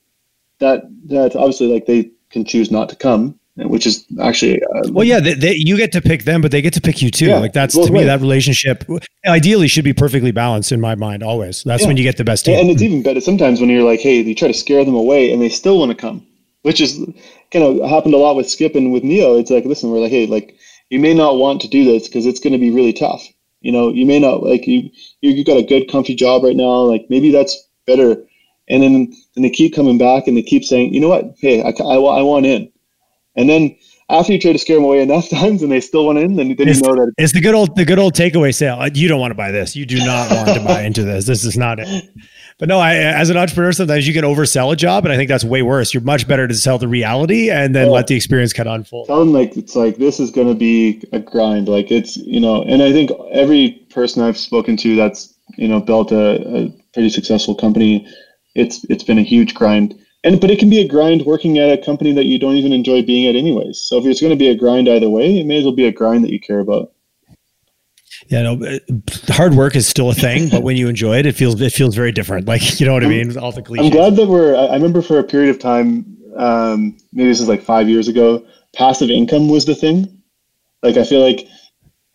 [0.59, 5.05] that that obviously like they can choose not to come, which is actually um, well,
[5.05, 7.27] yeah, they, they, you get to pick them, but they get to pick you too.
[7.27, 8.83] Yeah, like that's to me that relationship
[9.25, 11.23] ideally should be perfectly balanced in my mind.
[11.23, 11.87] Always, that's yeah.
[11.87, 12.59] when you get the best team.
[12.59, 15.31] And it's even better sometimes when you're like, hey, you try to scare them away,
[15.31, 16.25] and they still want to come,
[16.63, 16.97] which is
[17.51, 19.37] kind of happened a lot with Skip and with Neo.
[19.37, 20.57] It's like, listen, we're like, hey, like
[20.89, 23.25] you may not want to do this because it's going to be really tough.
[23.61, 24.89] You know, you may not like you
[25.21, 26.81] you you got a good comfy job right now.
[26.81, 28.23] Like maybe that's better.
[28.67, 31.35] And then, then they keep coming back and they keep saying, you know what?
[31.39, 32.71] Hey, I, I, I want in.
[33.35, 33.75] And then
[34.09, 36.55] after you try to scare them away enough times and they still want in, then,
[36.55, 38.77] then it's, you know that it's the good old the good old takeaway sale.
[38.79, 39.75] Uh, you don't want to buy this.
[39.75, 41.25] You do not want to buy into this.
[41.25, 42.09] This is not it.
[42.57, 45.27] But no, I, as an entrepreneur, sometimes you can oversell a job, and I think
[45.27, 45.93] that's way worse.
[45.93, 49.07] You're much better to sell the reality and then let the experience kind of unfold.
[49.07, 51.67] Tell them like it's like this is going to be a grind.
[51.67, 55.81] Like it's you know, and I think every person I've spoken to that's you know
[55.81, 58.07] built a, a pretty successful company,
[58.55, 59.93] it's it's been a huge grind.
[60.23, 62.73] And but it can be a grind working at a company that you don't even
[62.73, 63.79] enjoy being at anyways.
[63.79, 65.85] So if it's going to be a grind either way, it may as well be
[65.85, 66.91] a grind that you care about
[68.27, 68.79] yeah, no, uh,
[69.29, 71.95] hard work is still a thing, but when you enjoy it, it feels it feels
[71.95, 72.47] very different.
[72.47, 73.37] Like you know what I mean?
[73.37, 73.85] All the cliches.
[73.85, 74.55] I'm glad that we're.
[74.55, 78.45] I remember for a period of time, um, maybe this is like five years ago.
[78.73, 80.21] Passive income was the thing.
[80.81, 81.47] Like I feel like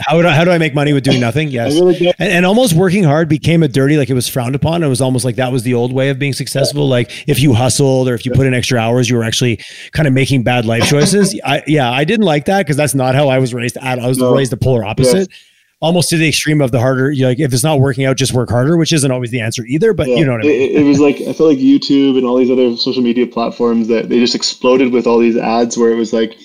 [0.01, 1.49] how do, I, how do I make money with doing nothing?
[1.49, 1.75] Yes.
[1.75, 4.83] Really and, and, almost working hard became a dirty, like it was frowned upon.
[4.83, 6.89] It was almost like that was the old way of being successful.
[6.89, 9.61] Like if you hustled or if you put in extra hours, you were actually
[9.93, 11.39] kind of making bad life choices.
[11.45, 13.79] I, yeah, I didn't like that because that's not how I was raised.
[13.79, 14.35] I was no.
[14.35, 15.29] raised the polar opposite.
[15.31, 15.41] Yes
[15.81, 17.11] almost to the extreme of the harder.
[17.11, 19.41] You know, like if it's not working out, just work harder, which isn't always the
[19.41, 19.93] answer either.
[19.93, 20.61] But yeah, you know what I mean.
[20.61, 23.89] It, it, was like I felt like YouTube and all these other social media platforms
[23.89, 26.37] that they just exploded with all these ads where it was like,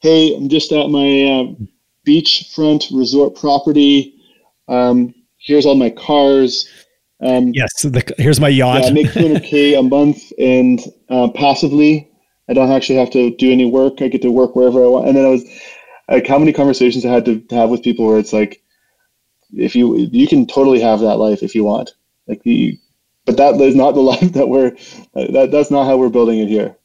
[0.00, 1.66] "Hey, I'm just at my uh,
[2.06, 4.14] beachfront resort property.
[4.68, 6.68] Um, here's all my cars."
[7.22, 8.82] Um, yes, the, here's my yacht.
[8.82, 10.80] Yeah, I make 200k a month, and
[11.10, 12.10] uh, passively,
[12.48, 14.00] I don't actually have to do any work.
[14.00, 15.08] I get to work wherever I want.
[15.08, 15.44] And then I was
[16.08, 18.62] like, how many conversations I had to have with people where it's like,
[19.54, 21.92] if you you can totally have that life if you want
[22.26, 22.78] like the
[23.26, 24.70] but that is not the life that we're
[25.14, 26.76] that that's not how we're building it here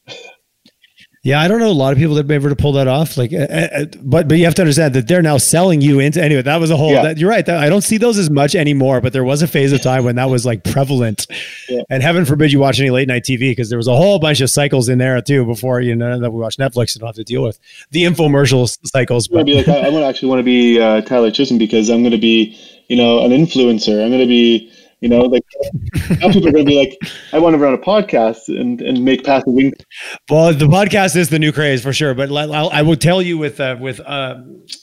[1.26, 3.16] yeah, I don't know a lot of people that be able to pull that off.
[3.16, 6.22] Like, uh, uh, but but you have to understand that they're now selling you into
[6.22, 6.42] anyway.
[6.42, 6.92] That was a whole.
[6.92, 7.02] Yeah.
[7.02, 7.44] That, you're right.
[7.44, 9.00] That, I don't see those as much anymore.
[9.00, 11.26] But there was a phase of time when that was like prevalent.
[11.68, 11.82] Yeah.
[11.90, 14.40] And heaven forbid you watch any late night TV because there was a whole bunch
[14.40, 17.16] of cycles in there too before you know that we watch Netflix and don't have
[17.16, 17.58] to deal with
[17.90, 19.26] the infomercial cycles.
[19.26, 22.18] But like, I, I actually want to be uh, Tyler Chisholm because I'm going to
[22.18, 22.56] be
[22.86, 24.00] you know an influencer.
[24.00, 24.72] I'm going to be
[25.06, 25.44] you know, like
[26.20, 26.98] now people are going to be like,
[27.32, 29.86] I want to run a podcast and, and make passive income.
[30.28, 32.12] Well, the podcast is the new craze for sure.
[32.12, 34.38] But I'll, I will tell you with uh, with uh,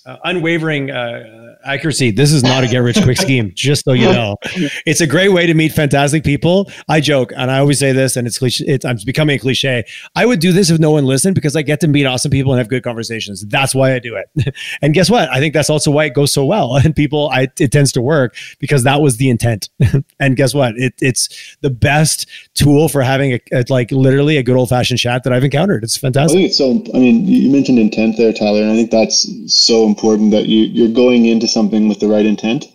[0.05, 3.51] uh, unwavering uh, accuracy, this is not a get rich quick scheme.
[3.53, 4.37] Just so you know,
[4.85, 6.71] it's a great way to meet fantastic people.
[6.87, 8.63] I joke, and I always say this, and it's cliche.
[8.65, 9.83] It's, I'm becoming a cliche.
[10.15, 12.53] I would do this if no one listened because I get to meet awesome people
[12.53, 13.45] and have good conversations.
[13.45, 14.55] That's why I do it.
[14.81, 15.29] and guess what?
[15.29, 18.01] I think that's also why it goes so well, and people, I, it tends to
[18.01, 19.69] work because that was the intent.
[20.19, 20.73] and guess what?
[20.77, 24.99] It, it's the best tool for having a, a, like literally a good old fashioned
[24.99, 25.83] chat that I've encountered.
[25.83, 26.37] It's fantastic.
[26.37, 26.83] I think it's so.
[26.93, 30.65] I mean, you mentioned intent there, Tyler, and I think that's so important that you
[30.65, 32.65] you're going into something with the right intent.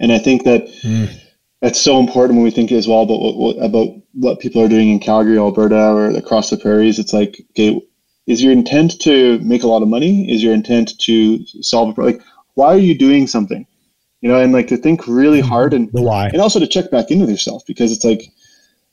[0.00, 1.12] And I think that mm.
[1.60, 4.68] that's so important when we think as well about what, what about what people are
[4.68, 6.98] doing in Calgary, Alberta, or across the prairies.
[6.98, 7.80] It's like, okay,
[8.26, 10.30] is your intent to make a lot of money?
[10.32, 12.16] Is your intent to solve a problem?
[12.16, 13.66] Like, why are you doing something?
[14.22, 15.48] You know, and like to think really mm-hmm.
[15.48, 18.32] hard and the why, and also to check back in with yourself because it's like,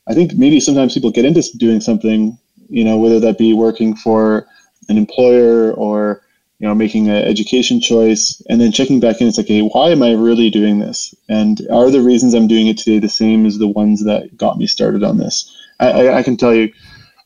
[0.08, 3.96] I think maybe sometimes people get into doing something, you know, whether that be working
[3.96, 4.48] for
[4.90, 6.24] an employer or
[6.58, 9.28] you know making an education choice, and then checking back in.
[9.28, 11.14] It's like, hey, why am I really doing this?
[11.30, 14.58] And are the reasons I'm doing it today the same as the ones that got
[14.58, 15.56] me started on this?
[15.80, 16.74] I, I, I can tell you,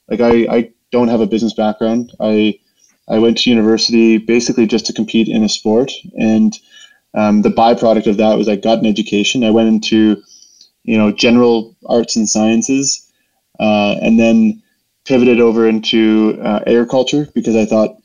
[0.09, 2.11] like I, I don't have a business background.
[2.19, 2.59] I
[3.07, 6.57] I went to university basically just to compete in a sport and
[7.15, 9.43] um, the byproduct of that was I got an education.
[9.43, 10.21] I went into,
[10.83, 13.11] you know, general arts and sciences,
[13.59, 14.61] uh, and then
[15.05, 17.97] pivoted over into uh, agriculture because I thought,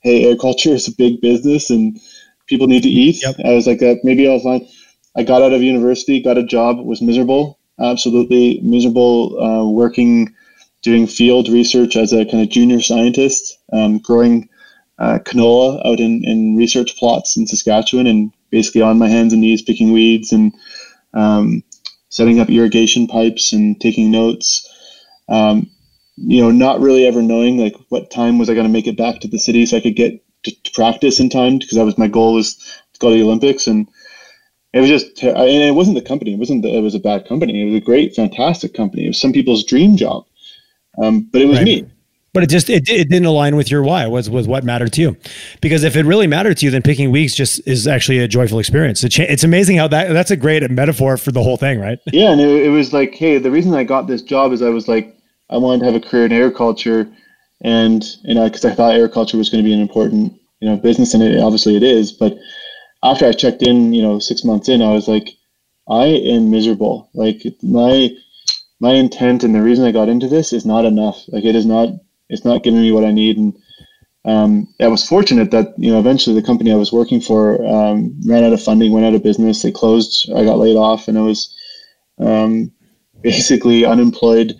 [0.00, 1.98] hey, agriculture is a big business and
[2.46, 3.22] people need to eat.
[3.22, 3.36] Yep.
[3.44, 4.66] I was like, that maybe I'll find.
[5.14, 10.34] I got out of university, got a job, was miserable, absolutely miserable, uh, working,
[10.80, 14.48] doing field research as a kind of junior scientist, um, growing
[14.98, 19.42] uh, canola out in, in research plots in Saskatchewan and basically on my hands and
[19.42, 20.52] knees picking weeds and
[21.14, 21.64] um,
[22.10, 24.68] setting up irrigation pipes and taking notes.
[25.28, 25.68] Um,
[26.16, 28.96] you know, not really ever knowing like what time was I going to make it
[28.96, 31.84] back to the city so I could get to, to practice in time because that
[31.84, 32.54] was my goal was
[32.92, 33.66] to go to the Olympics.
[33.66, 33.88] And
[34.72, 37.26] it was just and it wasn't the company it wasn't the, it was a bad
[37.26, 37.62] company.
[37.62, 39.06] It was a great fantastic company.
[39.06, 40.26] It was some people's dream job.
[41.02, 41.64] Um, but it was right.
[41.64, 41.86] me
[42.34, 45.00] but it just it, it didn't align with your why was was what mattered to
[45.00, 45.16] you.
[45.60, 48.58] Because if it really mattered to you then picking weeks just is actually a joyful
[48.58, 49.02] experience.
[49.04, 51.98] It cha- it's amazing how that that's a great metaphor for the whole thing right?
[52.12, 54.68] Yeah and it, it was like hey the reason i got this job is i
[54.68, 55.16] was like
[55.50, 57.10] i wanted to have a career in agriculture
[57.62, 60.76] and you know because i thought agriculture was going to be an important you know
[60.76, 62.36] business and it, obviously it is but
[63.02, 65.28] after i checked in you know six months in i was like
[65.88, 67.10] i am miserable.
[67.14, 68.10] Like my
[68.80, 71.22] my intent and the reason i got into this is not enough.
[71.28, 71.88] Like it is not
[72.32, 73.36] it's not giving me what I need.
[73.36, 73.56] And
[74.24, 78.14] um, I was fortunate that you know eventually the company I was working for um,
[78.26, 80.30] ran out of funding, went out of business, they closed.
[80.34, 81.54] I got laid off, and I was
[82.18, 82.72] um,
[83.22, 84.54] basically unemployed,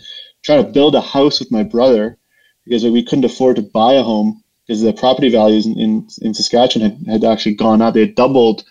[0.45, 2.18] trying to build a house with my brother
[2.64, 6.35] because we couldn't afford to buy a home because the property values in, in, in
[6.35, 7.95] Saskatchewan had, had actually gone up.
[7.95, 8.64] They had doubled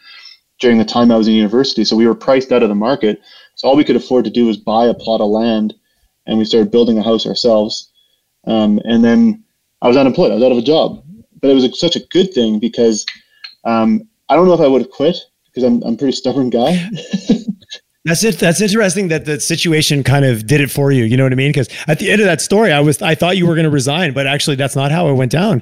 [0.60, 1.84] during the time I was in university.
[1.84, 3.20] So we were priced out of the market.
[3.56, 5.74] So all we could afford to do was buy a plot of land
[6.26, 7.91] and we started building a house ourselves.
[8.46, 9.44] Um, and then
[9.82, 10.32] I was unemployed.
[10.32, 11.04] I was out of a job.
[11.42, 13.06] But it was a, such a good thing because
[13.66, 16.50] um, I don't know if I would have quit because I'm, I'm a pretty stubborn
[16.50, 16.90] guy.
[18.04, 18.40] That's it.
[18.40, 21.04] That's interesting that the situation kind of did it for you.
[21.04, 21.50] You know what I mean?
[21.50, 23.70] Because at the end of that story, I was I thought you were going to
[23.72, 25.62] resign, but actually that's not how it went down.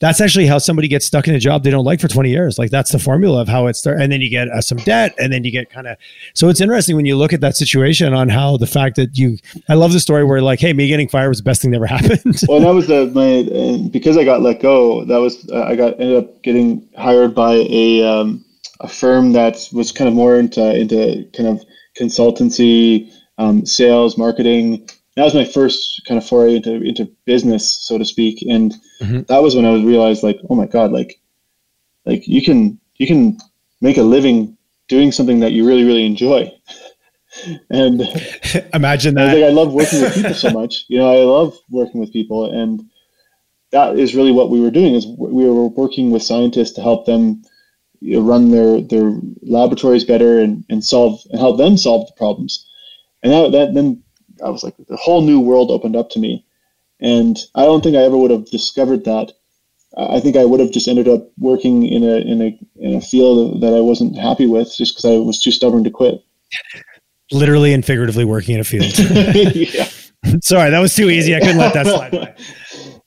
[0.00, 2.58] That's actually how somebody gets stuck in a job they don't like for 20 years.
[2.58, 4.02] Like that's the formula of how it starts.
[4.02, 5.96] And then you get uh, some debt, and then you get kind of.
[6.34, 9.38] So it's interesting when you look at that situation on how the fact that you.
[9.68, 11.76] I love the story where like, hey, me getting fired was the best thing that
[11.76, 12.42] ever happened.
[12.48, 15.04] well, that was the my because I got let go.
[15.04, 18.44] That was uh, I got ended up getting hired by a um,
[18.80, 21.64] a firm that was kind of more into into kind of
[21.98, 24.88] consultancy, um, sales, marketing.
[25.16, 29.22] That was my first kind of foray into into business, so to speak, and mm-hmm.
[29.22, 31.20] that was when I was realized like, oh my god, like,
[32.04, 33.38] like you can you can
[33.80, 34.56] make a living
[34.88, 36.52] doing something that you really really enjoy.
[37.70, 38.02] and
[38.74, 39.30] imagine that.
[39.30, 40.84] I, like, I love working with people so much.
[40.88, 42.82] You know, I love working with people, and
[43.70, 44.94] that is really what we were doing.
[44.94, 47.42] Is we were working with scientists to help them
[48.00, 52.14] you know, run their their laboratories better and, and solve and help them solve the
[52.16, 52.64] problems.
[53.22, 54.02] And that, that then
[54.44, 56.44] I was like the whole new world opened up to me.
[57.00, 59.32] And I don't think I ever would have discovered that.
[59.98, 63.00] I think I would have just ended up working in a in a in a
[63.00, 66.22] field that I wasn't happy with just because I was too stubborn to quit.
[67.32, 68.92] Literally and figuratively working in a field.
[69.56, 69.88] yeah.
[70.42, 71.34] Sorry, that was too easy.
[71.34, 72.34] I couldn't let that slide by.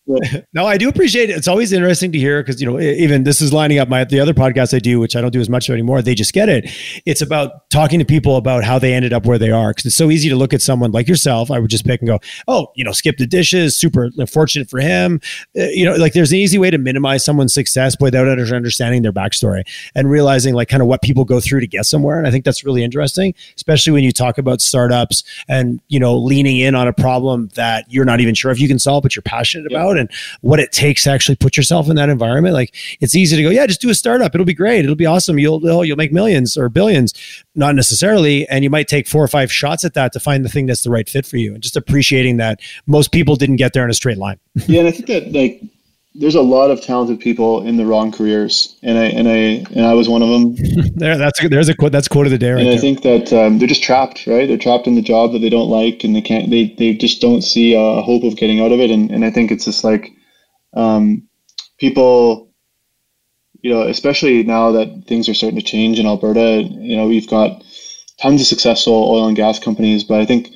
[0.53, 1.38] no, I do appreciate it.
[1.38, 4.20] It's always interesting to hear because you know even this is lining up my the
[4.20, 6.01] other podcast I do, which I don't do as much anymore.
[6.01, 6.70] They just get it.
[7.05, 9.95] It's about talking to people about how they ended up where they are because it's
[9.95, 11.51] so easy to look at someone like yourself.
[11.51, 13.78] I would just pick and go, oh, you know, skip the dishes.
[13.78, 15.22] Super fortunate for him.
[15.57, 19.14] Uh, you know, like there's an easy way to minimize someone's success without understanding their
[19.14, 22.18] backstory and realizing like kind of what people go through to get somewhere.
[22.18, 26.18] And I think that's really interesting, especially when you talk about startups and you know
[26.18, 29.16] leaning in on a problem that you're not even sure if you can solve, but
[29.16, 29.78] you're passionate yeah.
[29.78, 30.09] about and
[30.41, 32.53] what it takes to actually put yourself in that environment.
[32.53, 34.33] Like it's easy to go, yeah, just do a startup.
[34.33, 34.83] It'll be great.
[34.83, 35.37] It'll be awesome.
[35.39, 37.13] You'll oh, you'll make millions or billions.
[37.55, 40.49] Not necessarily, and you might take four or five shots at that to find the
[40.49, 41.53] thing that's the right fit for you.
[41.53, 44.39] And just appreciating that most people didn't get there in a straight line.
[44.67, 45.61] yeah, and I think that like
[46.16, 49.86] there's a lot of talented people in the wrong careers, and I and I and
[49.86, 50.55] I was one of them.
[50.95, 51.91] there, that's a, there's a quote.
[51.91, 52.51] That's quote of the day.
[52.51, 52.80] Right and I there.
[52.80, 54.47] think that um, they're just trapped, right?
[54.47, 56.49] They're trapped in the job that they don't like, and they can't.
[56.49, 58.89] They they just don't see a hope of getting out of it.
[58.89, 60.12] And and I think it's just like
[60.74, 61.28] um,
[61.78, 62.51] people,
[63.62, 66.64] you know, especially now that things are starting to change in Alberta.
[66.64, 67.64] You know, we've got
[68.20, 70.49] tons of successful oil and gas companies, but I think.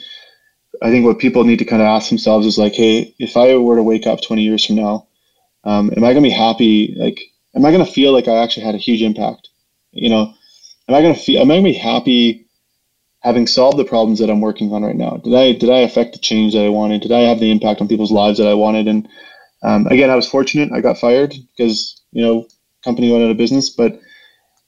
[0.82, 3.56] I think what people need to kind of ask themselves is like, hey, if I
[3.56, 5.08] were to wake up 20 years from now,
[5.64, 6.96] um, am I going to be happy?
[6.98, 7.20] Like,
[7.56, 9.50] am I going to feel like I actually had a huge impact?
[9.92, 10.34] You know,
[10.88, 12.48] am I going to feel, am I going to be happy
[13.20, 15.18] having solved the problems that I'm working on right now?
[15.18, 17.02] Did I, did I affect the change that I wanted?
[17.02, 18.88] Did I have the impact on people's lives that I wanted?
[18.88, 19.08] And
[19.64, 20.72] um, again, I was fortunate.
[20.74, 22.48] I got fired because, you know,
[22.84, 24.00] company went out of business, but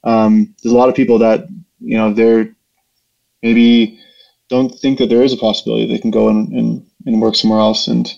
[0.04, 1.46] um, there's a lot of people that,
[1.80, 2.56] you know, they're
[3.42, 4.00] maybe
[4.48, 7.60] don't think that there is a possibility they can go and, and, and work somewhere
[7.60, 7.88] else.
[7.88, 8.10] And,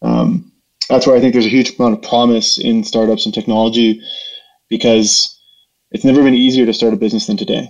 [0.00, 0.50] um,
[0.88, 4.00] that's where I think there's a huge amount of promise in startups and technology
[4.68, 5.38] because
[5.90, 7.68] it's never been easier to start a business than today.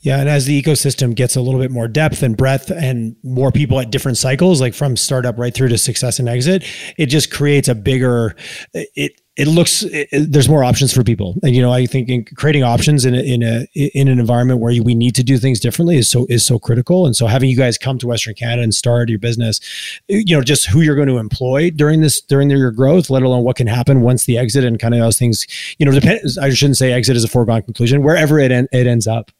[0.00, 3.50] Yeah, and as the ecosystem gets a little bit more depth and breadth and more
[3.50, 6.64] people at different cycles, like from startup right through to success and exit,
[6.98, 8.36] it just creates a bigger
[8.74, 11.36] it it looks it, there's more options for people.
[11.42, 14.82] And you know i think creating options in a, in a in an environment where
[14.82, 17.06] we need to do things differently is so is so critical.
[17.06, 19.60] And so having you guys come to western canada and start your business
[20.08, 23.44] you know just who you're going to employ during this during your growth let alone
[23.44, 25.46] what can happen once the exit and kind of those things
[25.78, 28.86] you know depends i shouldn't say exit is a foregone conclusion wherever it, en- it
[28.86, 29.30] ends up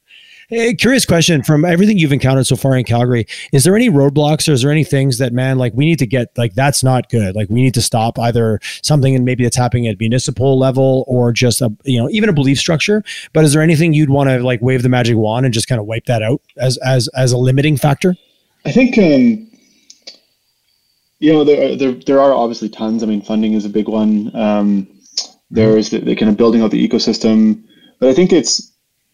[0.53, 3.26] Hey, curious question from everything you've encountered so far in Calgary.
[3.55, 6.07] Is there any roadblocks or is there any things that, man, like we need to
[6.07, 7.34] get, like that's not good.
[7.34, 11.32] Like we need to stop either something and maybe it's happening at municipal level or
[11.32, 13.03] just a, you know, even a belief structure.
[13.32, 15.80] But is there anything you'd want to like wave the magic wand and just kind
[15.80, 18.14] of wipe that out as, as, as a limiting factor?
[18.66, 19.50] I think, um,
[21.18, 23.03] you know, there, there, there are obviously tons.
[23.03, 24.30] I mean, funding is a big one.
[24.36, 24.86] Um,
[25.50, 27.64] there's the, the kind of building out the ecosystem,
[27.98, 28.70] but I think it's,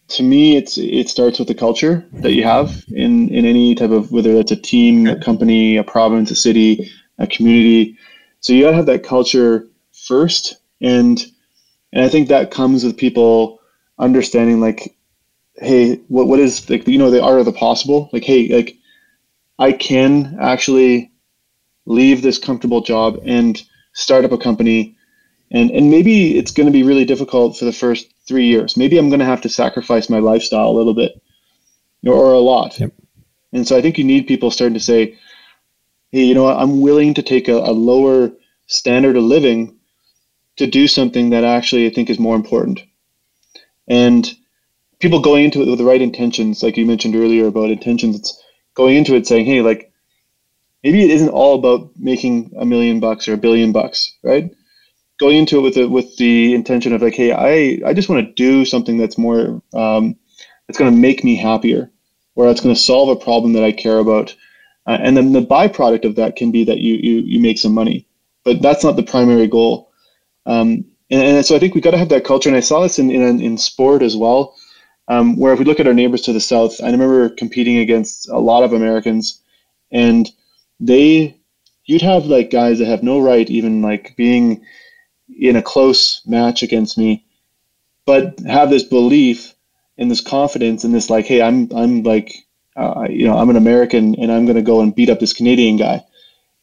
[0.09, 3.91] to me, it's it starts with the culture that you have in in any type
[3.91, 7.97] of whether that's a team, a company, a province, a city, a community.
[8.41, 11.23] So you gotta have that culture first, and
[11.93, 13.59] and I think that comes with people
[13.97, 14.95] understanding like
[15.55, 18.09] hey, what what is like you know the art of the possible?
[18.11, 18.77] Like, hey, like
[19.59, 21.11] I can actually
[21.85, 23.61] leave this comfortable job and
[23.93, 24.95] start up a company
[25.51, 28.77] and and maybe it's going to be really difficult for the first three years.
[28.77, 31.21] Maybe i'm going to have to sacrifice my lifestyle a little bit
[32.07, 32.79] or, or a lot.
[32.79, 32.93] Yep.
[33.53, 35.17] and so i think you need people starting to say
[36.11, 36.57] hey you know what?
[36.59, 38.31] I'm willing to take a, a lower
[38.67, 39.77] standard of living
[40.57, 42.83] to do something that actually i think is more important.
[43.89, 44.31] And
[44.99, 48.43] people going into it with the right intentions like you mentioned earlier about intentions it's
[48.75, 49.91] going into it saying hey like
[50.83, 54.51] maybe it isn't all about making a million bucks or a billion bucks right
[55.19, 58.25] going into it with the with the intention of like, hey, I I just want
[58.25, 60.15] to do something that's more um,
[60.67, 61.91] that's going to make me happier,
[62.35, 64.35] or that's going to solve a problem that I care about,
[64.87, 67.73] uh, and then the byproduct of that can be that you you you make some
[67.73, 68.07] money,
[68.43, 69.91] but that's not the primary goal.
[70.45, 72.81] Um, and, and, so I think we got to have that culture, and I saw
[72.81, 74.55] this in in, in sport as well.
[75.07, 78.29] Um, where if we look at our neighbors to the south, I remember competing against
[78.29, 79.41] a lot of Americans,
[79.91, 80.29] and
[80.79, 81.35] they,
[81.85, 84.63] you'd have like guys that have no right even like being
[85.39, 87.23] in a close match against me,
[88.05, 89.53] but have this belief
[89.97, 92.33] and this confidence and this like, hey, I'm I'm like,
[92.75, 95.77] uh, you know, I'm an American and I'm gonna go and beat up this Canadian
[95.77, 96.03] guy,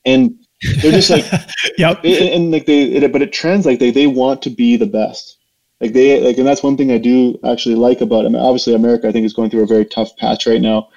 [0.05, 0.35] and
[0.81, 1.25] they're just like,
[1.79, 4.77] yep, and, and like they, it, but it trends like they they want to be
[4.77, 5.37] the best.
[5.81, 8.25] Like they like, and that's one thing I do actually like about.
[8.25, 10.89] I mean, obviously, America I think is going through a very tough patch right now,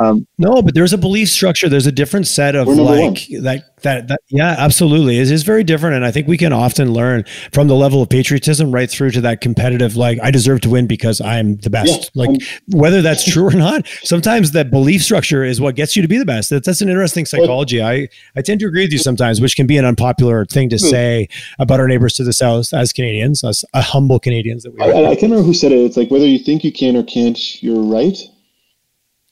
[0.00, 1.68] um, no, but there's a belief structure.
[1.68, 5.18] There's a different set of like that, that, that, yeah, absolutely.
[5.18, 5.96] It is very different.
[5.96, 9.20] And I think we can often learn from the level of patriotism right through to
[9.22, 12.10] that competitive, like, I deserve to win because I'm the best.
[12.14, 12.36] Yeah, like, um,
[12.68, 16.18] whether that's true or not, sometimes that belief structure is what gets you to be
[16.18, 16.50] the best.
[16.50, 17.82] That's, that's an interesting psychology.
[17.82, 20.78] I, I tend to agree with you sometimes, which can be an unpopular thing to
[20.78, 21.28] say
[21.58, 24.92] about our neighbors to the south as Canadians, as a humble Canadians that we are.
[24.92, 25.78] I, I can't remember who said it.
[25.78, 28.16] It's like whether you think you can or can't, you're right.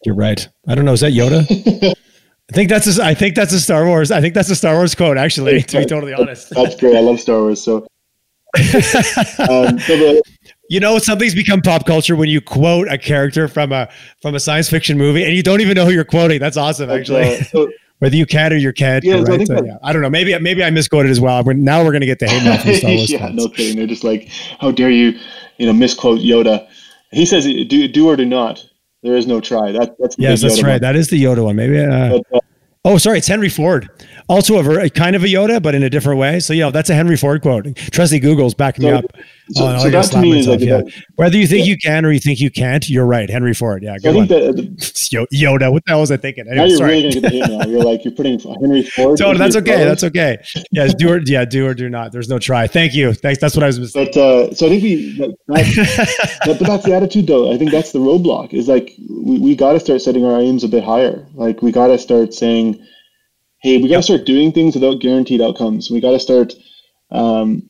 [0.05, 0.49] You're right.
[0.67, 0.93] I don't know.
[0.93, 1.95] Is that Yoda?
[2.51, 4.11] I think that's a, I think that's a Star Wars.
[4.11, 5.19] I think that's a Star Wars quote.
[5.19, 6.49] Actually, to be totally honest.
[6.55, 6.97] That's great.
[6.97, 7.63] I love Star Wars.
[7.63, 7.77] So,
[8.57, 10.23] um, so the,
[10.71, 13.89] you know, something's become pop culture when you quote a character from a
[14.23, 16.41] from a science fiction movie and you don't even know who you're quoting.
[16.41, 17.37] That's awesome, actually.
[17.37, 19.05] Uh, so, Whether you can or you can't.
[19.05, 19.43] Yeah, right?
[19.43, 19.77] I, so, yeah.
[19.83, 20.09] I don't know.
[20.09, 21.43] Maybe maybe I misquoted as well.
[21.43, 23.11] But now we're going to get the hate mail from Star Wars.
[23.11, 23.37] yeah, fans.
[23.37, 23.77] no kidding.
[23.77, 24.29] They're just like,
[24.59, 25.19] how dare you,
[25.59, 26.67] you know, misquote Yoda.
[27.11, 28.65] He says, do do or do not.
[29.03, 29.73] There is no try.
[29.73, 30.73] That, that's yes, that's Yoda right.
[30.73, 30.81] One.
[30.81, 31.57] That is the Yoda one.
[31.57, 31.79] Maybe.
[31.79, 32.41] Uh, but, uh,
[32.85, 33.89] oh, sorry, it's Henry Ford.
[34.29, 36.39] Also a, ver- kind of a Yoda, but in a different way.
[36.41, 37.75] So yeah, that's a Henry Ford quote.
[37.77, 39.05] Trusty Google's backing so, me up.
[39.51, 40.83] So, no, so that to me like yeah.
[41.17, 41.71] Whether you think yeah.
[41.71, 43.31] you can or you think you can't, you're right.
[43.31, 43.83] Henry Ford.
[43.83, 44.31] Yeah, good I think
[45.33, 45.73] Yoda.
[45.73, 46.47] What the hell was I thinking?
[46.47, 46.91] Anyway, now you're sorry.
[46.91, 49.19] really gonna get the You're like you're putting Henry Ford.
[49.19, 49.85] So that's okay.
[49.85, 50.39] That's okay.
[50.73, 52.13] Yes, do or yeah, do or do not.
[52.13, 52.67] There's no try.
[52.67, 53.15] Thank you.
[53.15, 53.41] Thanks.
[53.41, 53.93] That's what I was.
[53.93, 55.19] But uh, so I think we.
[55.19, 57.53] That, that, but that's the attitude, though.
[57.53, 58.53] I think that's the roadblock.
[58.53, 61.27] Is like we, we got to start setting our aims a bit higher.
[61.35, 62.85] Like we got to start saying,
[63.61, 65.91] hey, we got to start doing things without guaranteed outcomes.
[65.91, 66.55] We got to start.
[67.11, 67.69] Um,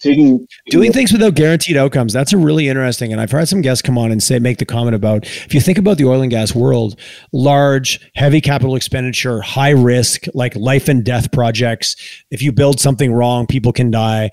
[0.00, 3.82] taking doing things without guaranteed outcomes that's a really interesting and i've had some guests
[3.82, 6.30] come on and say make the comment about if you think about the oil and
[6.30, 6.98] gas world
[7.32, 11.96] large heavy capital expenditure high risk like life and death projects
[12.30, 14.30] if you build something wrong people can die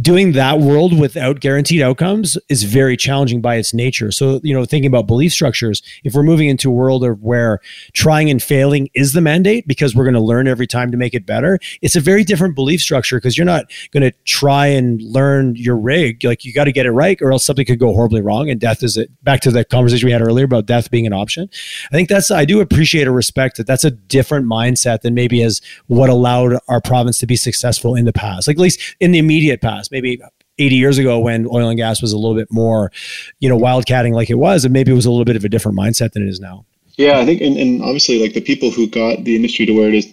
[0.00, 4.12] doing that world without guaranteed outcomes is very challenging by its nature.
[4.12, 7.58] So, you know, thinking about belief structures, if we're moving into a world of where
[7.92, 11.14] trying and failing is the mandate because we're going to learn every time to make
[11.14, 15.02] it better, it's a very different belief structure because you're not going to try and
[15.02, 16.22] learn your rig.
[16.24, 18.48] Like you got to get it right or else something could go horribly wrong.
[18.48, 19.10] And death is it.
[19.24, 21.50] Back to the conversation we had earlier about death being an option.
[21.90, 25.42] I think that's, I do appreciate or respect that that's a different mindset than maybe
[25.42, 28.46] as what allowed our province to be successful in the past.
[28.46, 30.20] Like at least in the immediate past, maybe
[30.58, 32.92] 80 years ago when oil and gas was a little bit more,
[33.40, 35.48] you know, wildcatting like it was, and maybe it was a little bit of a
[35.48, 36.64] different mindset than it is now.
[36.96, 39.88] Yeah, I think, and, and obviously, like the people who got the industry to where
[39.88, 40.12] it is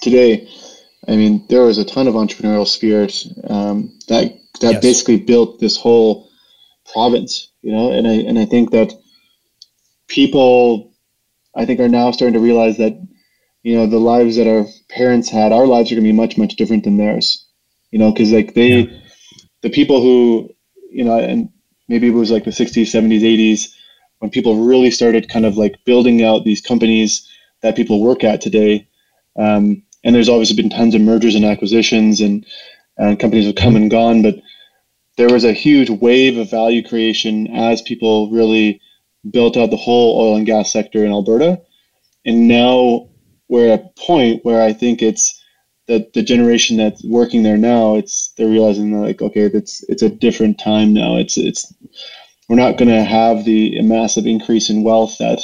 [0.00, 0.48] today,
[1.08, 4.82] I mean, there was a ton of entrepreneurial spirit um, that that yes.
[4.82, 6.30] basically built this whole
[6.92, 8.92] province, you know, and I and I think that
[10.06, 10.92] people,
[11.56, 12.94] I think, are now starting to realize that,
[13.64, 16.38] you know, the lives that our parents had, our lives are going to be much
[16.38, 17.47] much different than theirs
[17.90, 18.98] you know, because like they, yeah.
[19.62, 20.50] the people who,
[20.90, 21.48] you know, and
[21.88, 23.68] maybe it was like the 60s, 70s, 80s,
[24.18, 27.28] when people really started kind of like building out these companies
[27.62, 28.88] that people work at today.
[29.36, 32.44] Um, and there's obviously been tons of mergers and acquisitions and,
[32.96, 34.36] and companies have come and gone, but
[35.16, 38.80] there was a huge wave of value creation as people really
[39.30, 41.60] built out the whole oil and gas sector in Alberta.
[42.24, 43.08] And now
[43.48, 45.37] we're at a point where I think it's
[45.88, 50.10] that the generation that's working there now, it's they're realizing like, okay, it's it's a
[50.10, 51.16] different time now.
[51.16, 51.72] It's it's
[52.48, 55.40] we're not going to have the massive increase in wealth that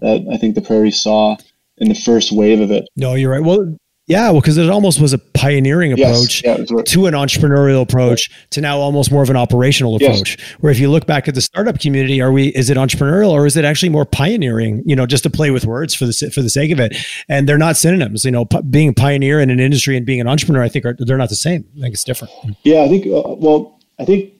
[0.00, 1.36] that I think the prairie saw
[1.78, 2.88] in the first wave of it.
[2.96, 3.42] No, you're right.
[3.42, 3.76] Well,
[4.06, 6.86] yeah, well, because it almost was a pioneering approach yes, yeah, right.
[6.86, 8.36] to an entrepreneurial approach yeah.
[8.50, 10.38] to now almost more of an operational approach.
[10.38, 10.50] Yes.
[10.60, 13.46] Where if you look back at the startup community, are we is it entrepreneurial or
[13.46, 14.84] is it actually more pioneering?
[14.86, 16.96] You know, just to play with words for the for the sake of it,
[17.28, 18.24] and they're not synonyms.
[18.24, 20.84] You know, p- being a pioneer in an industry and being an entrepreneur, I think
[20.84, 21.64] are, they're not the same.
[21.76, 22.32] I think it's different.
[22.62, 23.06] Yeah, I think.
[23.06, 24.32] Uh, well, I think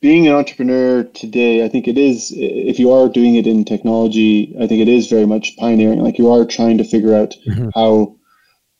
[0.00, 2.32] being an entrepreneur today, I think it is.
[2.36, 6.00] If you are doing it in technology, I think it is very much pioneering.
[6.00, 7.70] Like you are trying to figure out mm-hmm.
[7.74, 8.16] how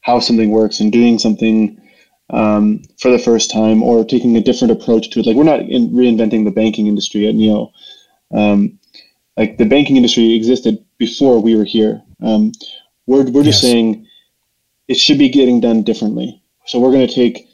[0.03, 1.81] how something works and doing something
[2.31, 5.27] um, for the first time or taking a different approach to it.
[5.27, 7.73] Like we're not in reinventing the banking industry at Neo.
[8.33, 8.79] Um,
[9.37, 12.03] like the banking industry existed before we were here.
[12.23, 12.53] Um,
[13.07, 14.07] we're we're just saying
[14.89, 16.43] it should be getting done differently.
[16.67, 17.49] So we're going to take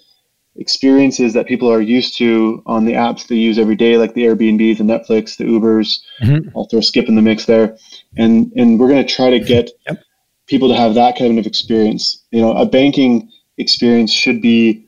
[0.56, 4.24] experiences that people are used to on the apps they use every day, like the
[4.24, 6.00] Airbnbs, the Netflix, the Ubers.
[6.20, 6.56] Mm-hmm.
[6.56, 7.76] I'll throw Skip in the mix there,
[8.16, 10.02] and and we're going to try to get yep
[10.48, 12.24] people to have that kind of experience.
[12.30, 14.86] You know, a banking experience should be,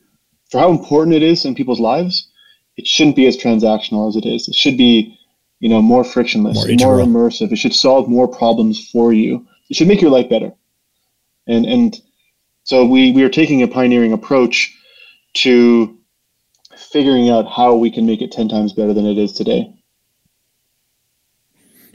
[0.49, 2.27] for how important it is in people's lives,
[2.77, 4.47] it shouldn't be as transactional as it is.
[4.47, 5.17] It should be,
[5.59, 7.51] you know, more frictionless, more, more immersive.
[7.51, 9.45] It should solve more problems for you.
[9.69, 10.51] It should make your life better.
[11.47, 12.01] And and
[12.63, 14.75] so we we are taking a pioneering approach
[15.33, 15.97] to
[16.75, 19.73] figuring out how we can make it 10 times better than it is today.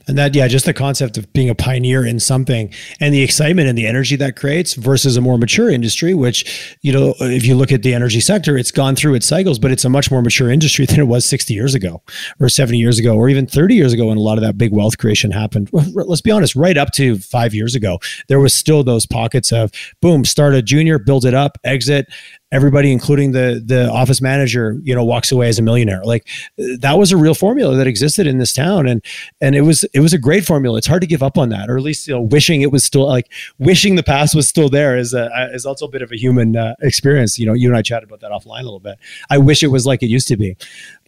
[0.08, 3.68] And that, yeah, just the concept of being a pioneer in something and the excitement
[3.68, 7.56] and the energy that creates versus a more mature industry, which, you know, if you
[7.56, 10.22] look at the energy sector, it's gone through its cycles, but it's a much more
[10.22, 12.02] mature industry than it was 60 years ago
[12.40, 14.72] or 70 years ago or even 30 years ago when a lot of that big
[14.72, 15.68] wealth creation happened.
[15.72, 17.98] Let's be honest, right up to five years ago,
[18.28, 22.06] there was still those pockets of boom, start a junior, build it up, exit,
[22.52, 26.02] everybody including the the office manager you know walks away as a millionaire.
[26.04, 28.86] Like that was a real formula that existed in this town.
[28.86, 29.04] And
[29.40, 30.78] and it was it was a great formula.
[30.78, 32.84] It's hard to give up on that or at least you know wishing it was
[32.84, 36.12] still like wishing the past was still there is a, is also a bit of
[36.12, 37.38] a human uh, experience.
[37.38, 38.98] You know you and I chatted about that offline a little bit.
[39.28, 40.56] I wish it was like it used to be.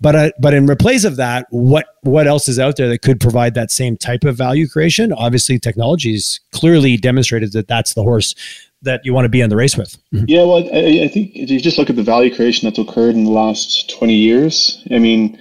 [0.01, 3.21] But uh, but in replace of that what what else is out there that could
[3.21, 5.13] provide that same type of value creation?
[5.13, 8.35] Obviously technologies clearly demonstrated that that's the horse
[8.83, 9.97] that you want to be in the race with.
[10.13, 10.25] Mm-hmm.
[10.29, 13.15] Yeah, well, I, I, think if you just look at the value creation that's occurred
[13.15, 15.39] in the last 20 years, I mean,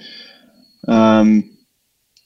[0.88, 1.50] um,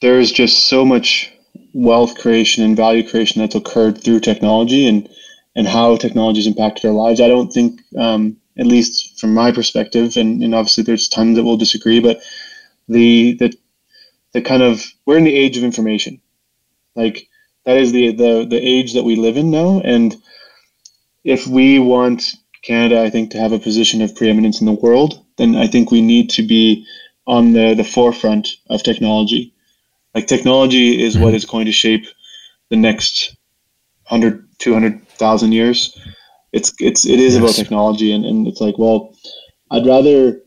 [0.00, 1.30] there's just so much
[1.74, 5.08] wealth creation and value creation that's occurred through technology and,
[5.54, 7.20] and how technology has impacted our lives.
[7.20, 11.44] I don't think, um, at least from my perspective, and, and obviously there's tons that
[11.44, 12.20] will disagree, but
[12.88, 13.52] the, the,
[14.32, 16.20] the kind of, we're in the age of information.
[16.94, 17.28] Like,
[17.64, 19.80] that is the, the, the age that we live in now.
[19.84, 20.16] And,
[21.24, 25.24] if we want Canada, I think, to have a position of preeminence in the world,
[25.36, 26.86] then I think we need to be
[27.26, 29.54] on the, the forefront of technology.
[30.14, 31.24] Like technology is mm-hmm.
[31.24, 32.06] what is going to shape
[32.70, 33.36] the next
[34.08, 35.98] 100, 200,000 years.
[36.52, 37.42] It's, it's, it is yes.
[37.42, 38.12] about technology.
[38.12, 39.16] And, and it's like, well,
[39.70, 40.40] I'd rather,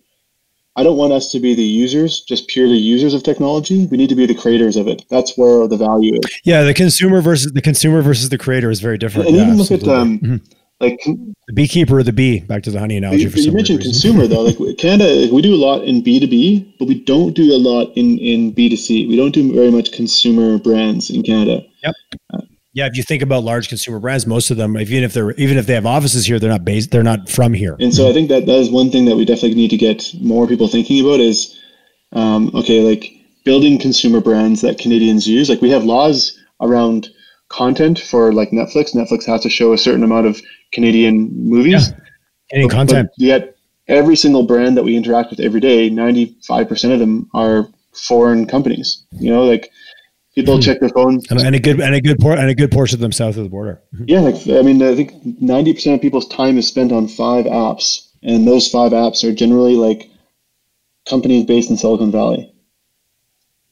[0.76, 3.88] I don't want us to be the users, just purely users of technology.
[3.88, 5.04] We need to be the creators of it.
[5.10, 6.42] That's where the value is.
[6.44, 6.64] Yeah.
[6.64, 9.30] The consumer versus the consumer versus the creator is very different.
[9.30, 9.94] And, yeah, even look absolutely.
[9.94, 13.30] at, um, mm-hmm like the beekeeper or the bee back to the honey analogy you,
[13.30, 14.44] you mentioned consumer though.
[14.60, 18.18] Like canada we do a lot in b2b but we don't do a lot in
[18.20, 21.66] in b2c we don't do very much consumer brands in canada.
[21.84, 21.96] Yep.
[22.34, 22.42] Uh,
[22.74, 25.58] yeah if you think about large consumer brands most of them even if they're even
[25.58, 27.76] if they have offices here they're not based they're not from here.
[27.80, 30.14] And so i think that that is one thing that we definitely need to get
[30.22, 31.60] more people thinking about is
[32.12, 33.16] um, okay like
[33.46, 35.48] building consumer brands that canadians use.
[35.48, 37.08] Like we have laws around
[37.50, 38.94] content for like netflix.
[38.94, 40.42] Netflix has to show a certain amount of
[40.72, 41.90] Canadian movies.
[41.90, 41.98] Yeah.
[42.50, 43.10] Canadian but, content.
[43.18, 43.58] But yet,
[43.88, 49.04] every single brand that we interact with every day, 95% of them are foreign companies.
[49.12, 49.72] You know, like
[50.36, 50.62] people mm-hmm.
[50.62, 51.26] check their phones.
[51.30, 53.38] And, and, a good and a good por- and a good portion of them south
[53.38, 53.82] of the border.
[54.06, 55.12] Yeah, like I mean, I think
[55.42, 59.76] 90% of people's time is spent on five apps, and those five apps are generally
[59.76, 60.10] like
[61.08, 62.52] companies based in Silicon Valley.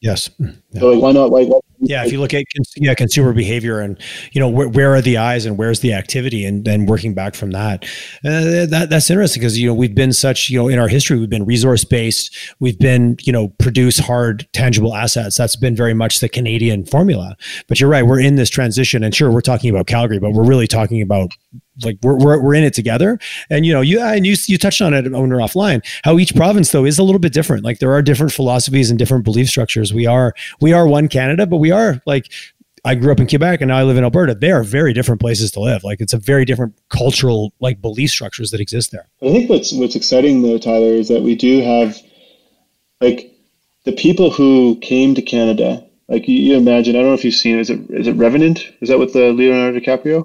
[0.00, 0.30] Yes.
[0.38, 0.80] Yeah.
[0.80, 1.30] So like, why not?
[1.30, 2.44] Why, why yeah, if you look at
[2.76, 3.98] yeah consumer behavior and
[4.32, 7.34] you know where, where are the eyes and where's the activity and then working back
[7.34, 7.84] from that,
[8.24, 11.18] uh, that that's interesting because you know we've been such you know in our history
[11.18, 15.94] we've been resource based we've been you know produce hard tangible assets that's been very
[15.94, 17.36] much the Canadian formula.
[17.68, 20.46] But you're right, we're in this transition and sure we're talking about Calgary, but we're
[20.46, 21.30] really talking about
[21.82, 23.18] like we're, we're, we're in it together
[23.50, 26.70] and you know you and you you touched on it owner offline how each province
[26.72, 29.92] though is a little bit different like there are different philosophies and different belief structures
[29.92, 32.30] we are we are one canada but we are like
[32.86, 34.34] I grew up in Quebec and now I live in Alberta.
[34.34, 35.84] They are very different places to live.
[35.84, 39.08] Like it's a very different cultural like belief structures that exist there.
[39.22, 41.96] I think what's what's exciting though, Tyler, is that we do have
[43.00, 43.34] like
[43.84, 47.34] the people who came to Canada, like you, you imagine, I don't know if you've
[47.34, 48.70] seen, is it is it Revenant?
[48.82, 50.24] Is that with the Leonardo DiCaprio?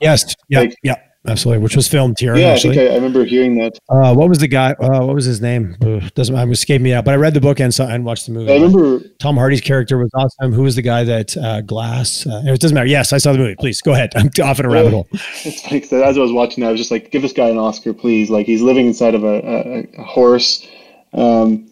[0.00, 0.34] Yes.
[0.48, 0.60] Yeah.
[0.60, 0.96] Like, yeah.
[1.28, 2.34] Absolutely, which was filmed here.
[2.34, 2.70] Yeah, actually.
[2.70, 3.78] I think I, I, remember hearing that.
[3.90, 4.72] Uh, what was the guy?
[4.72, 5.76] Uh, what was his name?
[5.82, 6.50] Ugh, doesn't matter.
[6.50, 7.04] Escape me out.
[7.04, 8.50] But I read the book and saw and watched the movie.
[8.50, 10.52] I remember Tom Hardy's character was awesome.
[10.52, 12.26] Who was the guy that uh, Glass?
[12.26, 12.86] Uh, it doesn't matter.
[12.86, 13.54] Yes, I saw the movie.
[13.56, 14.12] Please go ahead.
[14.16, 15.08] I'm off in a rabbit hole.
[15.44, 17.58] It's funny as I was watching, that, I was just like, "Give this guy an
[17.58, 20.66] Oscar, please!" Like he's living inside of a, a, a horse.
[21.12, 21.70] Um,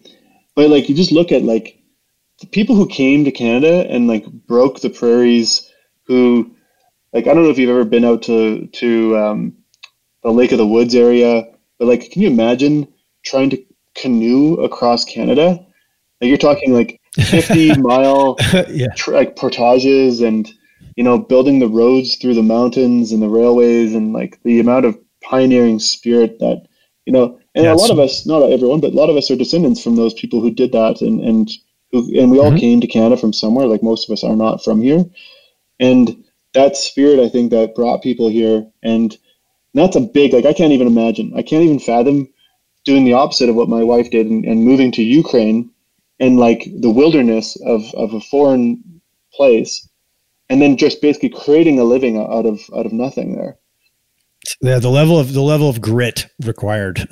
[0.55, 1.81] but like you just look at like
[2.39, 5.67] the people who came to Canada and like broke the prairies,
[6.03, 6.55] who
[7.13, 9.53] like I don't know if you've ever been out to to um,
[10.23, 11.45] the Lake of the Woods area.
[11.77, 12.87] But like, can you imagine
[13.23, 15.65] trying to canoe across Canada?
[16.19, 18.35] Like you're talking like 50 mile
[18.69, 18.87] yeah.
[18.95, 20.51] tr- like portages and
[20.95, 24.85] you know building the roads through the mountains and the railways and like the amount
[24.85, 26.65] of pioneering spirit that
[27.05, 29.35] you know and a lot of us not everyone but a lot of us are
[29.35, 31.51] descendants from those people who did that and and
[31.91, 32.57] who and we all mm-hmm.
[32.57, 35.03] came to Canada from somewhere like most of us are not from here
[35.79, 36.23] and
[36.53, 39.15] that spirit I think that brought people here and
[39.73, 41.33] that's a big like I can't even imagine.
[41.35, 42.27] I can't even fathom
[42.85, 45.69] doing the opposite of what my wife did and, and moving to Ukraine
[46.19, 49.01] and like the wilderness of, of a foreign
[49.33, 49.87] place
[50.49, 53.57] and then just basically creating a living out of out of nothing there.
[54.61, 57.07] Yeah, the level of the level of grit required.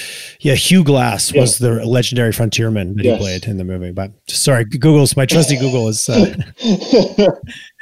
[0.40, 1.42] yeah, Hugh Glass yeah.
[1.42, 3.18] was the legendary frontierman that yes.
[3.18, 3.92] he played in the movie.
[3.92, 6.08] But sorry, Google's my trusty Google is.
[6.08, 6.34] Uh,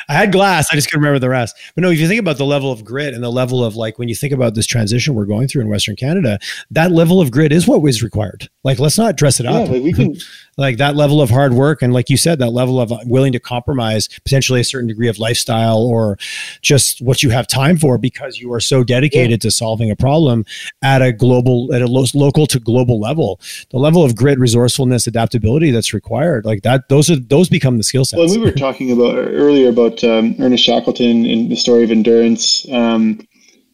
[0.08, 0.68] I had glass.
[0.72, 1.56] I just couldn't remember the rest.
[1.74, 3.98] But no, if you think about the level of grit and the level of like
[3.98, 6.38] when you think about this transition we're going through in Western Canada,
[6.70, 8.48] that level of grit is what was required.
[8.64, 9.68] Like, let's not dress it yeah, up.
[9.68, 10.16] Like we can
[10.58, 13.32] like that level of hard work and like you said that level of uh, willing
[13.32, 16.18] to compromise potentially a certain degree of lifestyle or
[16.60, 19.36] just what you have time for because you are so dedicated yeah.
[19.36, 20.44] to solving a problem
[20.82, 23.40] at a global at a lo- local to global level
[23.70, 27.84] the level of grit resourcefulness adaptability that's required like that those are those become the
[27.84, 31.56] skill sets well we were talking about uh, earlier about um, ernest shackleton in the
[31.56, 33.20] story of endurance um,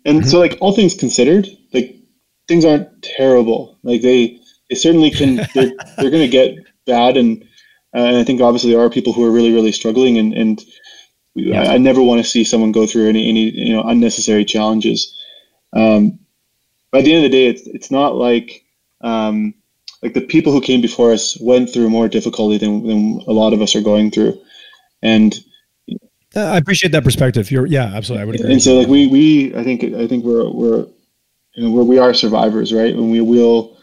[0.05, 0.29] and mm-hmm.
[0.29, 1.97] so like all things considered like
[2.49, 6.57] things aren't terrible like they they certainly can they're, they're going to get
[6.87, 7.43] bad, and
[7.95, 10.63] uh, and I think obviously there are people who are really really struggling, and and
[11.35, 11.63] yeah.
[11.63, 15.17] I, I, never want to see someone go through any any you know unnecessary challenges.
[15.73, 16.19] Um,
[16.91, 18.65] but at the end of the day, it's it's not like
[19.01, 19.55] um,
[20.03, 23.53] like the people who came before us went through more difficulty than, than a lot
[23.53, 24.41] of us are going through,
[25.03, 25.35] and
[26.37, 27.51] Uh, I appreciate that perspective.
[27.51, 28.23] You're yeah, absolutely.
[28.23, 28.53] I would agree.
[28.53, 30.87] And so like we we I think I think we're we're
[31.55, 32.93] you know we're, we are survivors, right?
[32.93, 33.75] And we will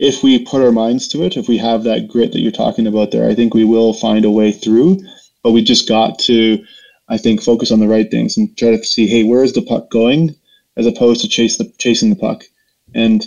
[0.00, 2.86] if we put our minds to it, if we have that grit that you're talking
[2.86, 4.98] about there, I think we will find a way through.
[5.42, 6.64] But we just got to,
[7.08, 9.62] I think, focus on the right things and try to see, hey, where is the
[9.62, 10.34] puck going,
[10.76, 12.44] as opposed to chase the chasing the puck.
[12.94, 13.24] And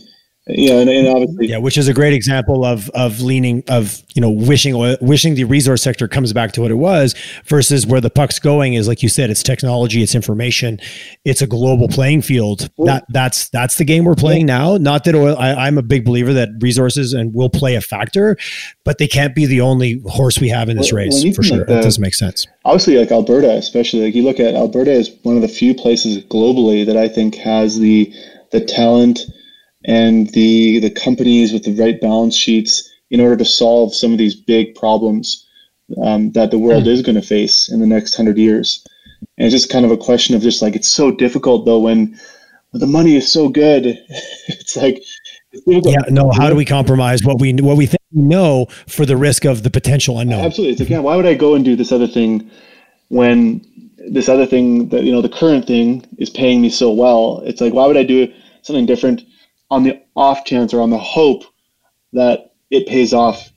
[0.47, 4.21] yeah, and, and, obviously, yeah, which is a great example of of leaning of you
[4.21, 7.15] know wishing wishing the resource sector comes back to what it was
[7.45, 10.81] versus where the puck's going is like you said, it's technology, it's information,
[11.23, 12.69] it's a global playing field.
[12.79, 14.75] that that's that's the game we're playing now.
[14.75, 15.37] Not that oil.
[15.37, 18.35] I, am a big believer that resources and will play a factor,
[18.83, 21.59] but they can't be the only horse we have in this well, race for sure.
[21.59, 22.45] Like that doesn't make sense.
[22.65, 26.21] Obviously, like Alberta, especially like you look at Alberta is one of the few places
[26.25, 28.13] globally that I think has the
[28.51, 29.21] the talent
[29.85, 34.17] and the the companies with the right balance sheets in order to solve some of
[34.17, 35.45] these big problems
[36.01, 36.87] um, that the world mm.
[36.87, 38.83] is going to face in the next hundred years.
[39.37, 42.19] And it's just kind of a question of just like it's so difficult though when,
[42.75, 43.85] the money is so good.
[44.47, 45.03] it's like
[45.67, 46.31] yeah, no.
[46.31, 49.61] How do we compromise what we what we think we know for the risk of
[49.61, 50.43] the potential unknown?
[50.43, 50.71] Absolutely.
[50.71, 52.49] It's like, yeah, why would I go and do this other thing
[53.09, 53.63] when
[54.09, 57.43] this other thing that you know the current thing is paying me so well?
[57.45, 59.21] It's like, why would I do something different
[59.73, 61.43] on the off chance or on the hope
[62.13, 63.51] that it pays off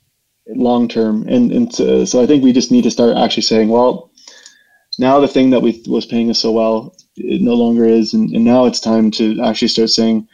[0.47, 1.27] long term.
[1.27, 4.11] And, and so, so, I think we just need to start actually saying, well,
[4.97, 8.15] now the thing that we was paying us so well, it no longer is.
[8.15, 10.27] And, and now it's time to actually start saying,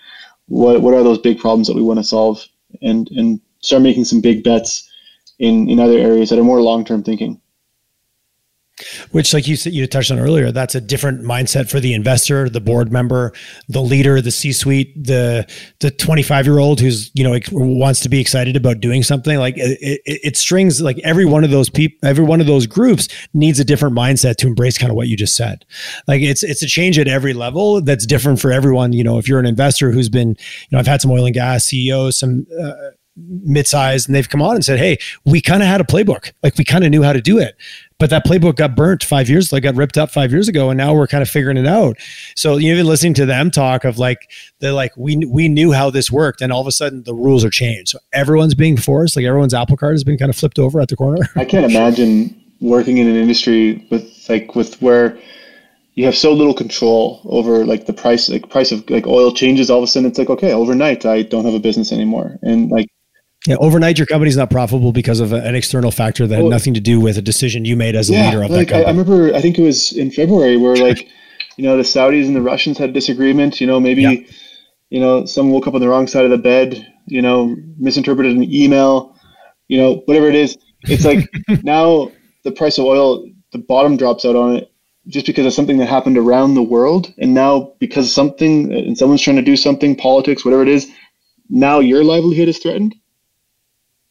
[0.48, 2.46] what, what are those big problems that we want to solve
[2.82, 4.90] and, and start making some big bets
[5.40, 7.42] in, in other areas that are more long term thinking.
[9.12, 12.50] Which, like you said, you touched on earlier, that's a different mindset for the investor,
[12.50, 13.34] the board member,
[13.70, 15.48] the leader, the C-suite, the
[15.80, 19.38] the twenty five year old who's you know wants to be excited about doing something.
[19.38, 22.68] Like it, it, it strings like every one of those people, every one of those
[22.68, 25.66] groups needs a different mindset to embrace kind of what you just said.
[26.08, 28.94] Like it's it's a change at every level that's different for everyone.
[28.94, 31.34] You know, if you're an investor who's been, you know, I've had some oil and
[31.34, 32.46] gas CEOs, some.
[32.60, 32.74] Uh,
[33.16, 36.58] mid-sized and they've come on and said hey we kind of had a playbook like
[36.58, 37.56] we kind of knew how to do it
[38.04, 40.78] but that playbook got burnt five years, like got ripped up five years ago, and
[40.78, 41.96] now we're kind of figuring it out.
[42.36, 44.30] So you even listening to them talk of like
[44.60, 47.46] they're like we we knew how this worked, and all of a sudden the rules
[47.46, 47.92] are changed.
[47.92, 50.90] So everyone's being forced, like everyone's apple cart has been kind of flipped over at
[50.90, 51.26] the corner.
[51.38, 55.18] I can't imagine working in an industry with like with where
[55.94, 59.70] you have so little control over like the price like price of like oil changes
[59.70, 62.72] all of a sudden it's like okay overnight i don't have a business anymore and
[62.72, 62.88] like
[63.48, 66.74] yeah, overnight your company's not profitable because of an external factor that well, had nothing
[66.76, 68.86] to do with a decision you made as a yeah, leader of like, that company.
[68.86, 71.10] I, I remember, I think it was in February where like,
[71.58, 73.60] you know, the Saudis and the Russians had a disagreement.
[73.60, 74.16] You know, maybe, yeah.
[74.90, 76.88] you know, someone woke up on the wrong side of the bed.
[77.06, 79.18] You know, misinterpreted an email.
[79.68, 80.58] You know, whatever it is.
[80.84, 81.30] It's like
[81.64, 82.12] now
[82.44, 84.72] the price of oil, the bottom drops out on it
[85.08, 89.22] just because of something that happened around the world, and now because something and someone's
[89.22, 90.90] trying to do something, politics, whatever it is,
[91.50, 92.96] now your livelihood is threatened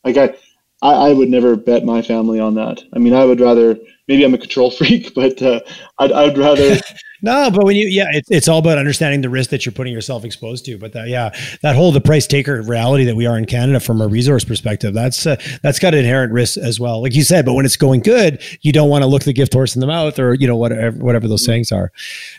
[0.04, 0.34] like I,
[0.82, 2.82] I, I would never bet my family on that.
[2.94, 3.78] I mean, I would rather
[4.08, 5.60] maybe I'm a control freak, but uh,
[5.98, 6.80] I'd, I'd rather.
[7.22, 9.92] no, but when you, yeah, it's, it's all about understanding the risk that you're putting
[9.92, 10.76] yourself exposed to.
[10.76, 11.30] But that, yeah,
[11.62, 14.92] that whole the price taker reality that we are in Canada from a resource perspective,
[14.92, 17.00] that's uh, that's got inherent risk as well.
[17.00, 19.52] Like you said, but when it's going good, you don't want to look the gift
[19.52, 21.92] horse in the mouth or you know whatever whatever those sayings are.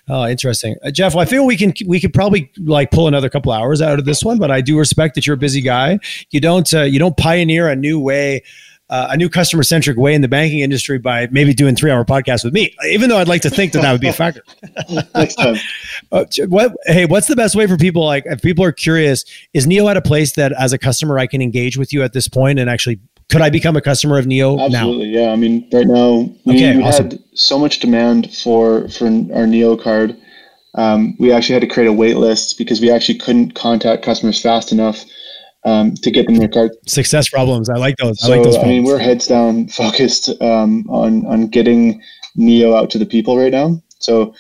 [0.10, 1.16] Oh, interesting, uh, Jeff.
[1.16, 4.06] Well, I feel we can we could probably like pull another couple hours out of
[4.06, 6.00] this one, but I do respect that you're a busy guy.
[6.32, 8.44] You don't uh, you don't pioneer a new way
[8.90, 12.04] uh, a new customer centric way in the banking industry by maybe doing three hour
[12.04, 14.44] podcasts with me, even though I'd like to think that that would be a factor.
[15.16, 15.56] Next time.
[16.12, 18.06] Uh, what, hey, what's the best way for people?
[18.06, 21.28] Like, if people are curious, is Neo at a place that as a customer I
[21.28, 24.28] can engage with you at this point and actually could I become a customer of
[24.28, 25.22] Neo Absolutely, now?
[25.22, 25.32] yeah.
[25.32, 27.12] I mean, right now we, okay, we awesome.
[27.12, 30.16] had so much demand for for our Neo card.
[30.76, 34.42] Um, we actually had to create a wait list because we actually couldn't contact customers
[34.42, 35.06] fast enough
[35.66, 36.72] um, to get them their card.
[36.88, 37.70] Success problems.
[37.70, 38.20] I like those.
[38.20, 38.58] So, I like those.
[38.58, 42.02] I mean, we're heads down focused um, on on getting
[42.36, 43.82] Neo out to the people right now.
[44.00, 44.36] So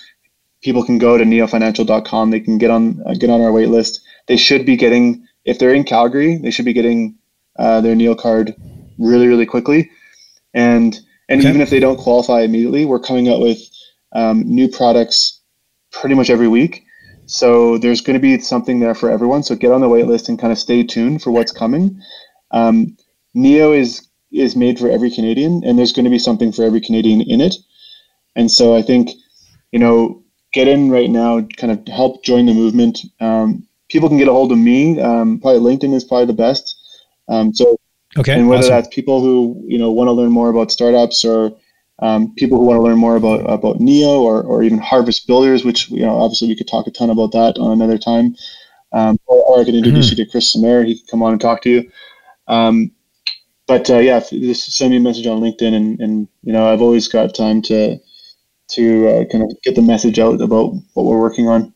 [0.62, 2.32] people can go to neofinancial.com.
[2.32, 4.02] They can get on uh, get on our wait list.
[4.28, 7.16] They should be getting if they're in Calgary, they should be getting
[7.60, 8.56] uh, their Neo card
[8.98, 9.90] really really quickly.
[10.54, 11.00] And
[11.30, 11.50] and okay.
[11.50, 13.60] even if they don't qualify immediately, we're coming out with
[14.14, 15.42] um, new products
[15.92, 16.86] pretty much every week.
[17.26, 19.44] So there's going to be something there for everyone.
[19.44, 22.00] So get on the wait list and kind of stay tuned for what's coming.
[22.52, 22.98] Um,
[23.34, 26.82] Neo is is made for every Canadian, and there's going to be something for every
[26.82, 27.56] Canadian in it.
[28.36, 29.12] And so I think,
[29.72, 33.00] you know, get in right now, kind of help join the movement.
[33.20, 35.00] Um, people can get a hold of me.
[35.00, 36.76] Um, probably LinkedIn is probably the best.
[37.28, 37.78] Um, so,
[38.18, 38.72] okay, and whether awesome.
[38.72, 41.56] that's people who you know want to learn more about startups or
[42.00, 45.64] um, people who want to learn more about about Neo or, or even Harvest Builders,
[45.64, 48.36] which you know obviously we could talk a ton about that on another time.
[48.92, 50.20] Um, or, or, I can introduce mm-hmm.
[50.20, 50.86] you to Kris Simair.
[50.86, 51.92] He can come on and talk to you.
[52.48, 52.92] Um,
[53.68, 56.82] but uh, yeah, just send me a message on LinkedIn, and, and you know I've
[56.82, 57.98] always got time to
[58.70, 61.74] to uh, kind of get the message out about what we're working on.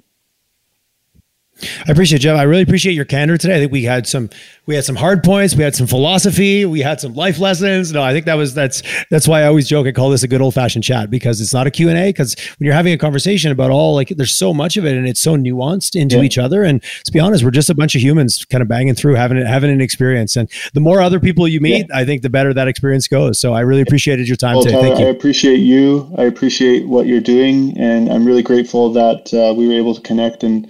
[1.88, 2.38] I appreciate it, Jeff.
[2.38, 3.56] I really appreciate your candor today.
[3.56, 4.30] I think we had some
[4.66, 7.92] we had some hard points, we had some philosophy, we had some life lessons.
[7.94, 10.28] No, I think that was that's that's why I always joke I call this a
[10.28, 13.52] good old fashioned chat because it's not a Q&A because when you're having a conversation
[13.52, 16.24] about all like there's so much of it and it's so nuanced into yeah.
[16.24, 18.94] each other and to be honest, we're just a bunch of humans kind of banging
[18.94, 21.98] through having having an experience and the more other people you meet, yeah.
[21.98, 23.40] I think the better that experience goes.
[23.40, 24.82] So I really appreciated your time well, today.
[24.82, 25.08] Thank you.
[25.08, 26.14] I appreciate you.
[26.18, 30.02] I appreciate what you're doing and I'm really grateful that uh, we were able to
[30.02, 30.70] connect and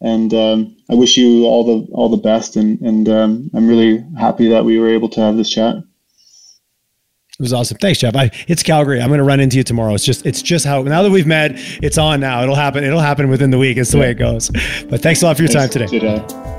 [0.00, 2.56] and um, I wish you all the all the best.
[2.56, 5.76] And and um, I'm really happy that we were able to have this chat.
[7.38, 7.76] It was awesome.
[7.76, 8.16] Thanks, Jeff.
[8.16, 8.98] I, it's Calgary.
[8.98, 9.92] I'm going to run into you tomorrow.
[9.92, 12.42] It's just, it's just how now that we've met, it's on now.
[12.42, 12.82] It'll happen.
[12.82, 13.76] It'll happen within the week.
[13.76, 14.48] It's the way it goes.
[14.88, 15.98] But thanks a lot for your thanks, time today.
[15.98, 16.55] today.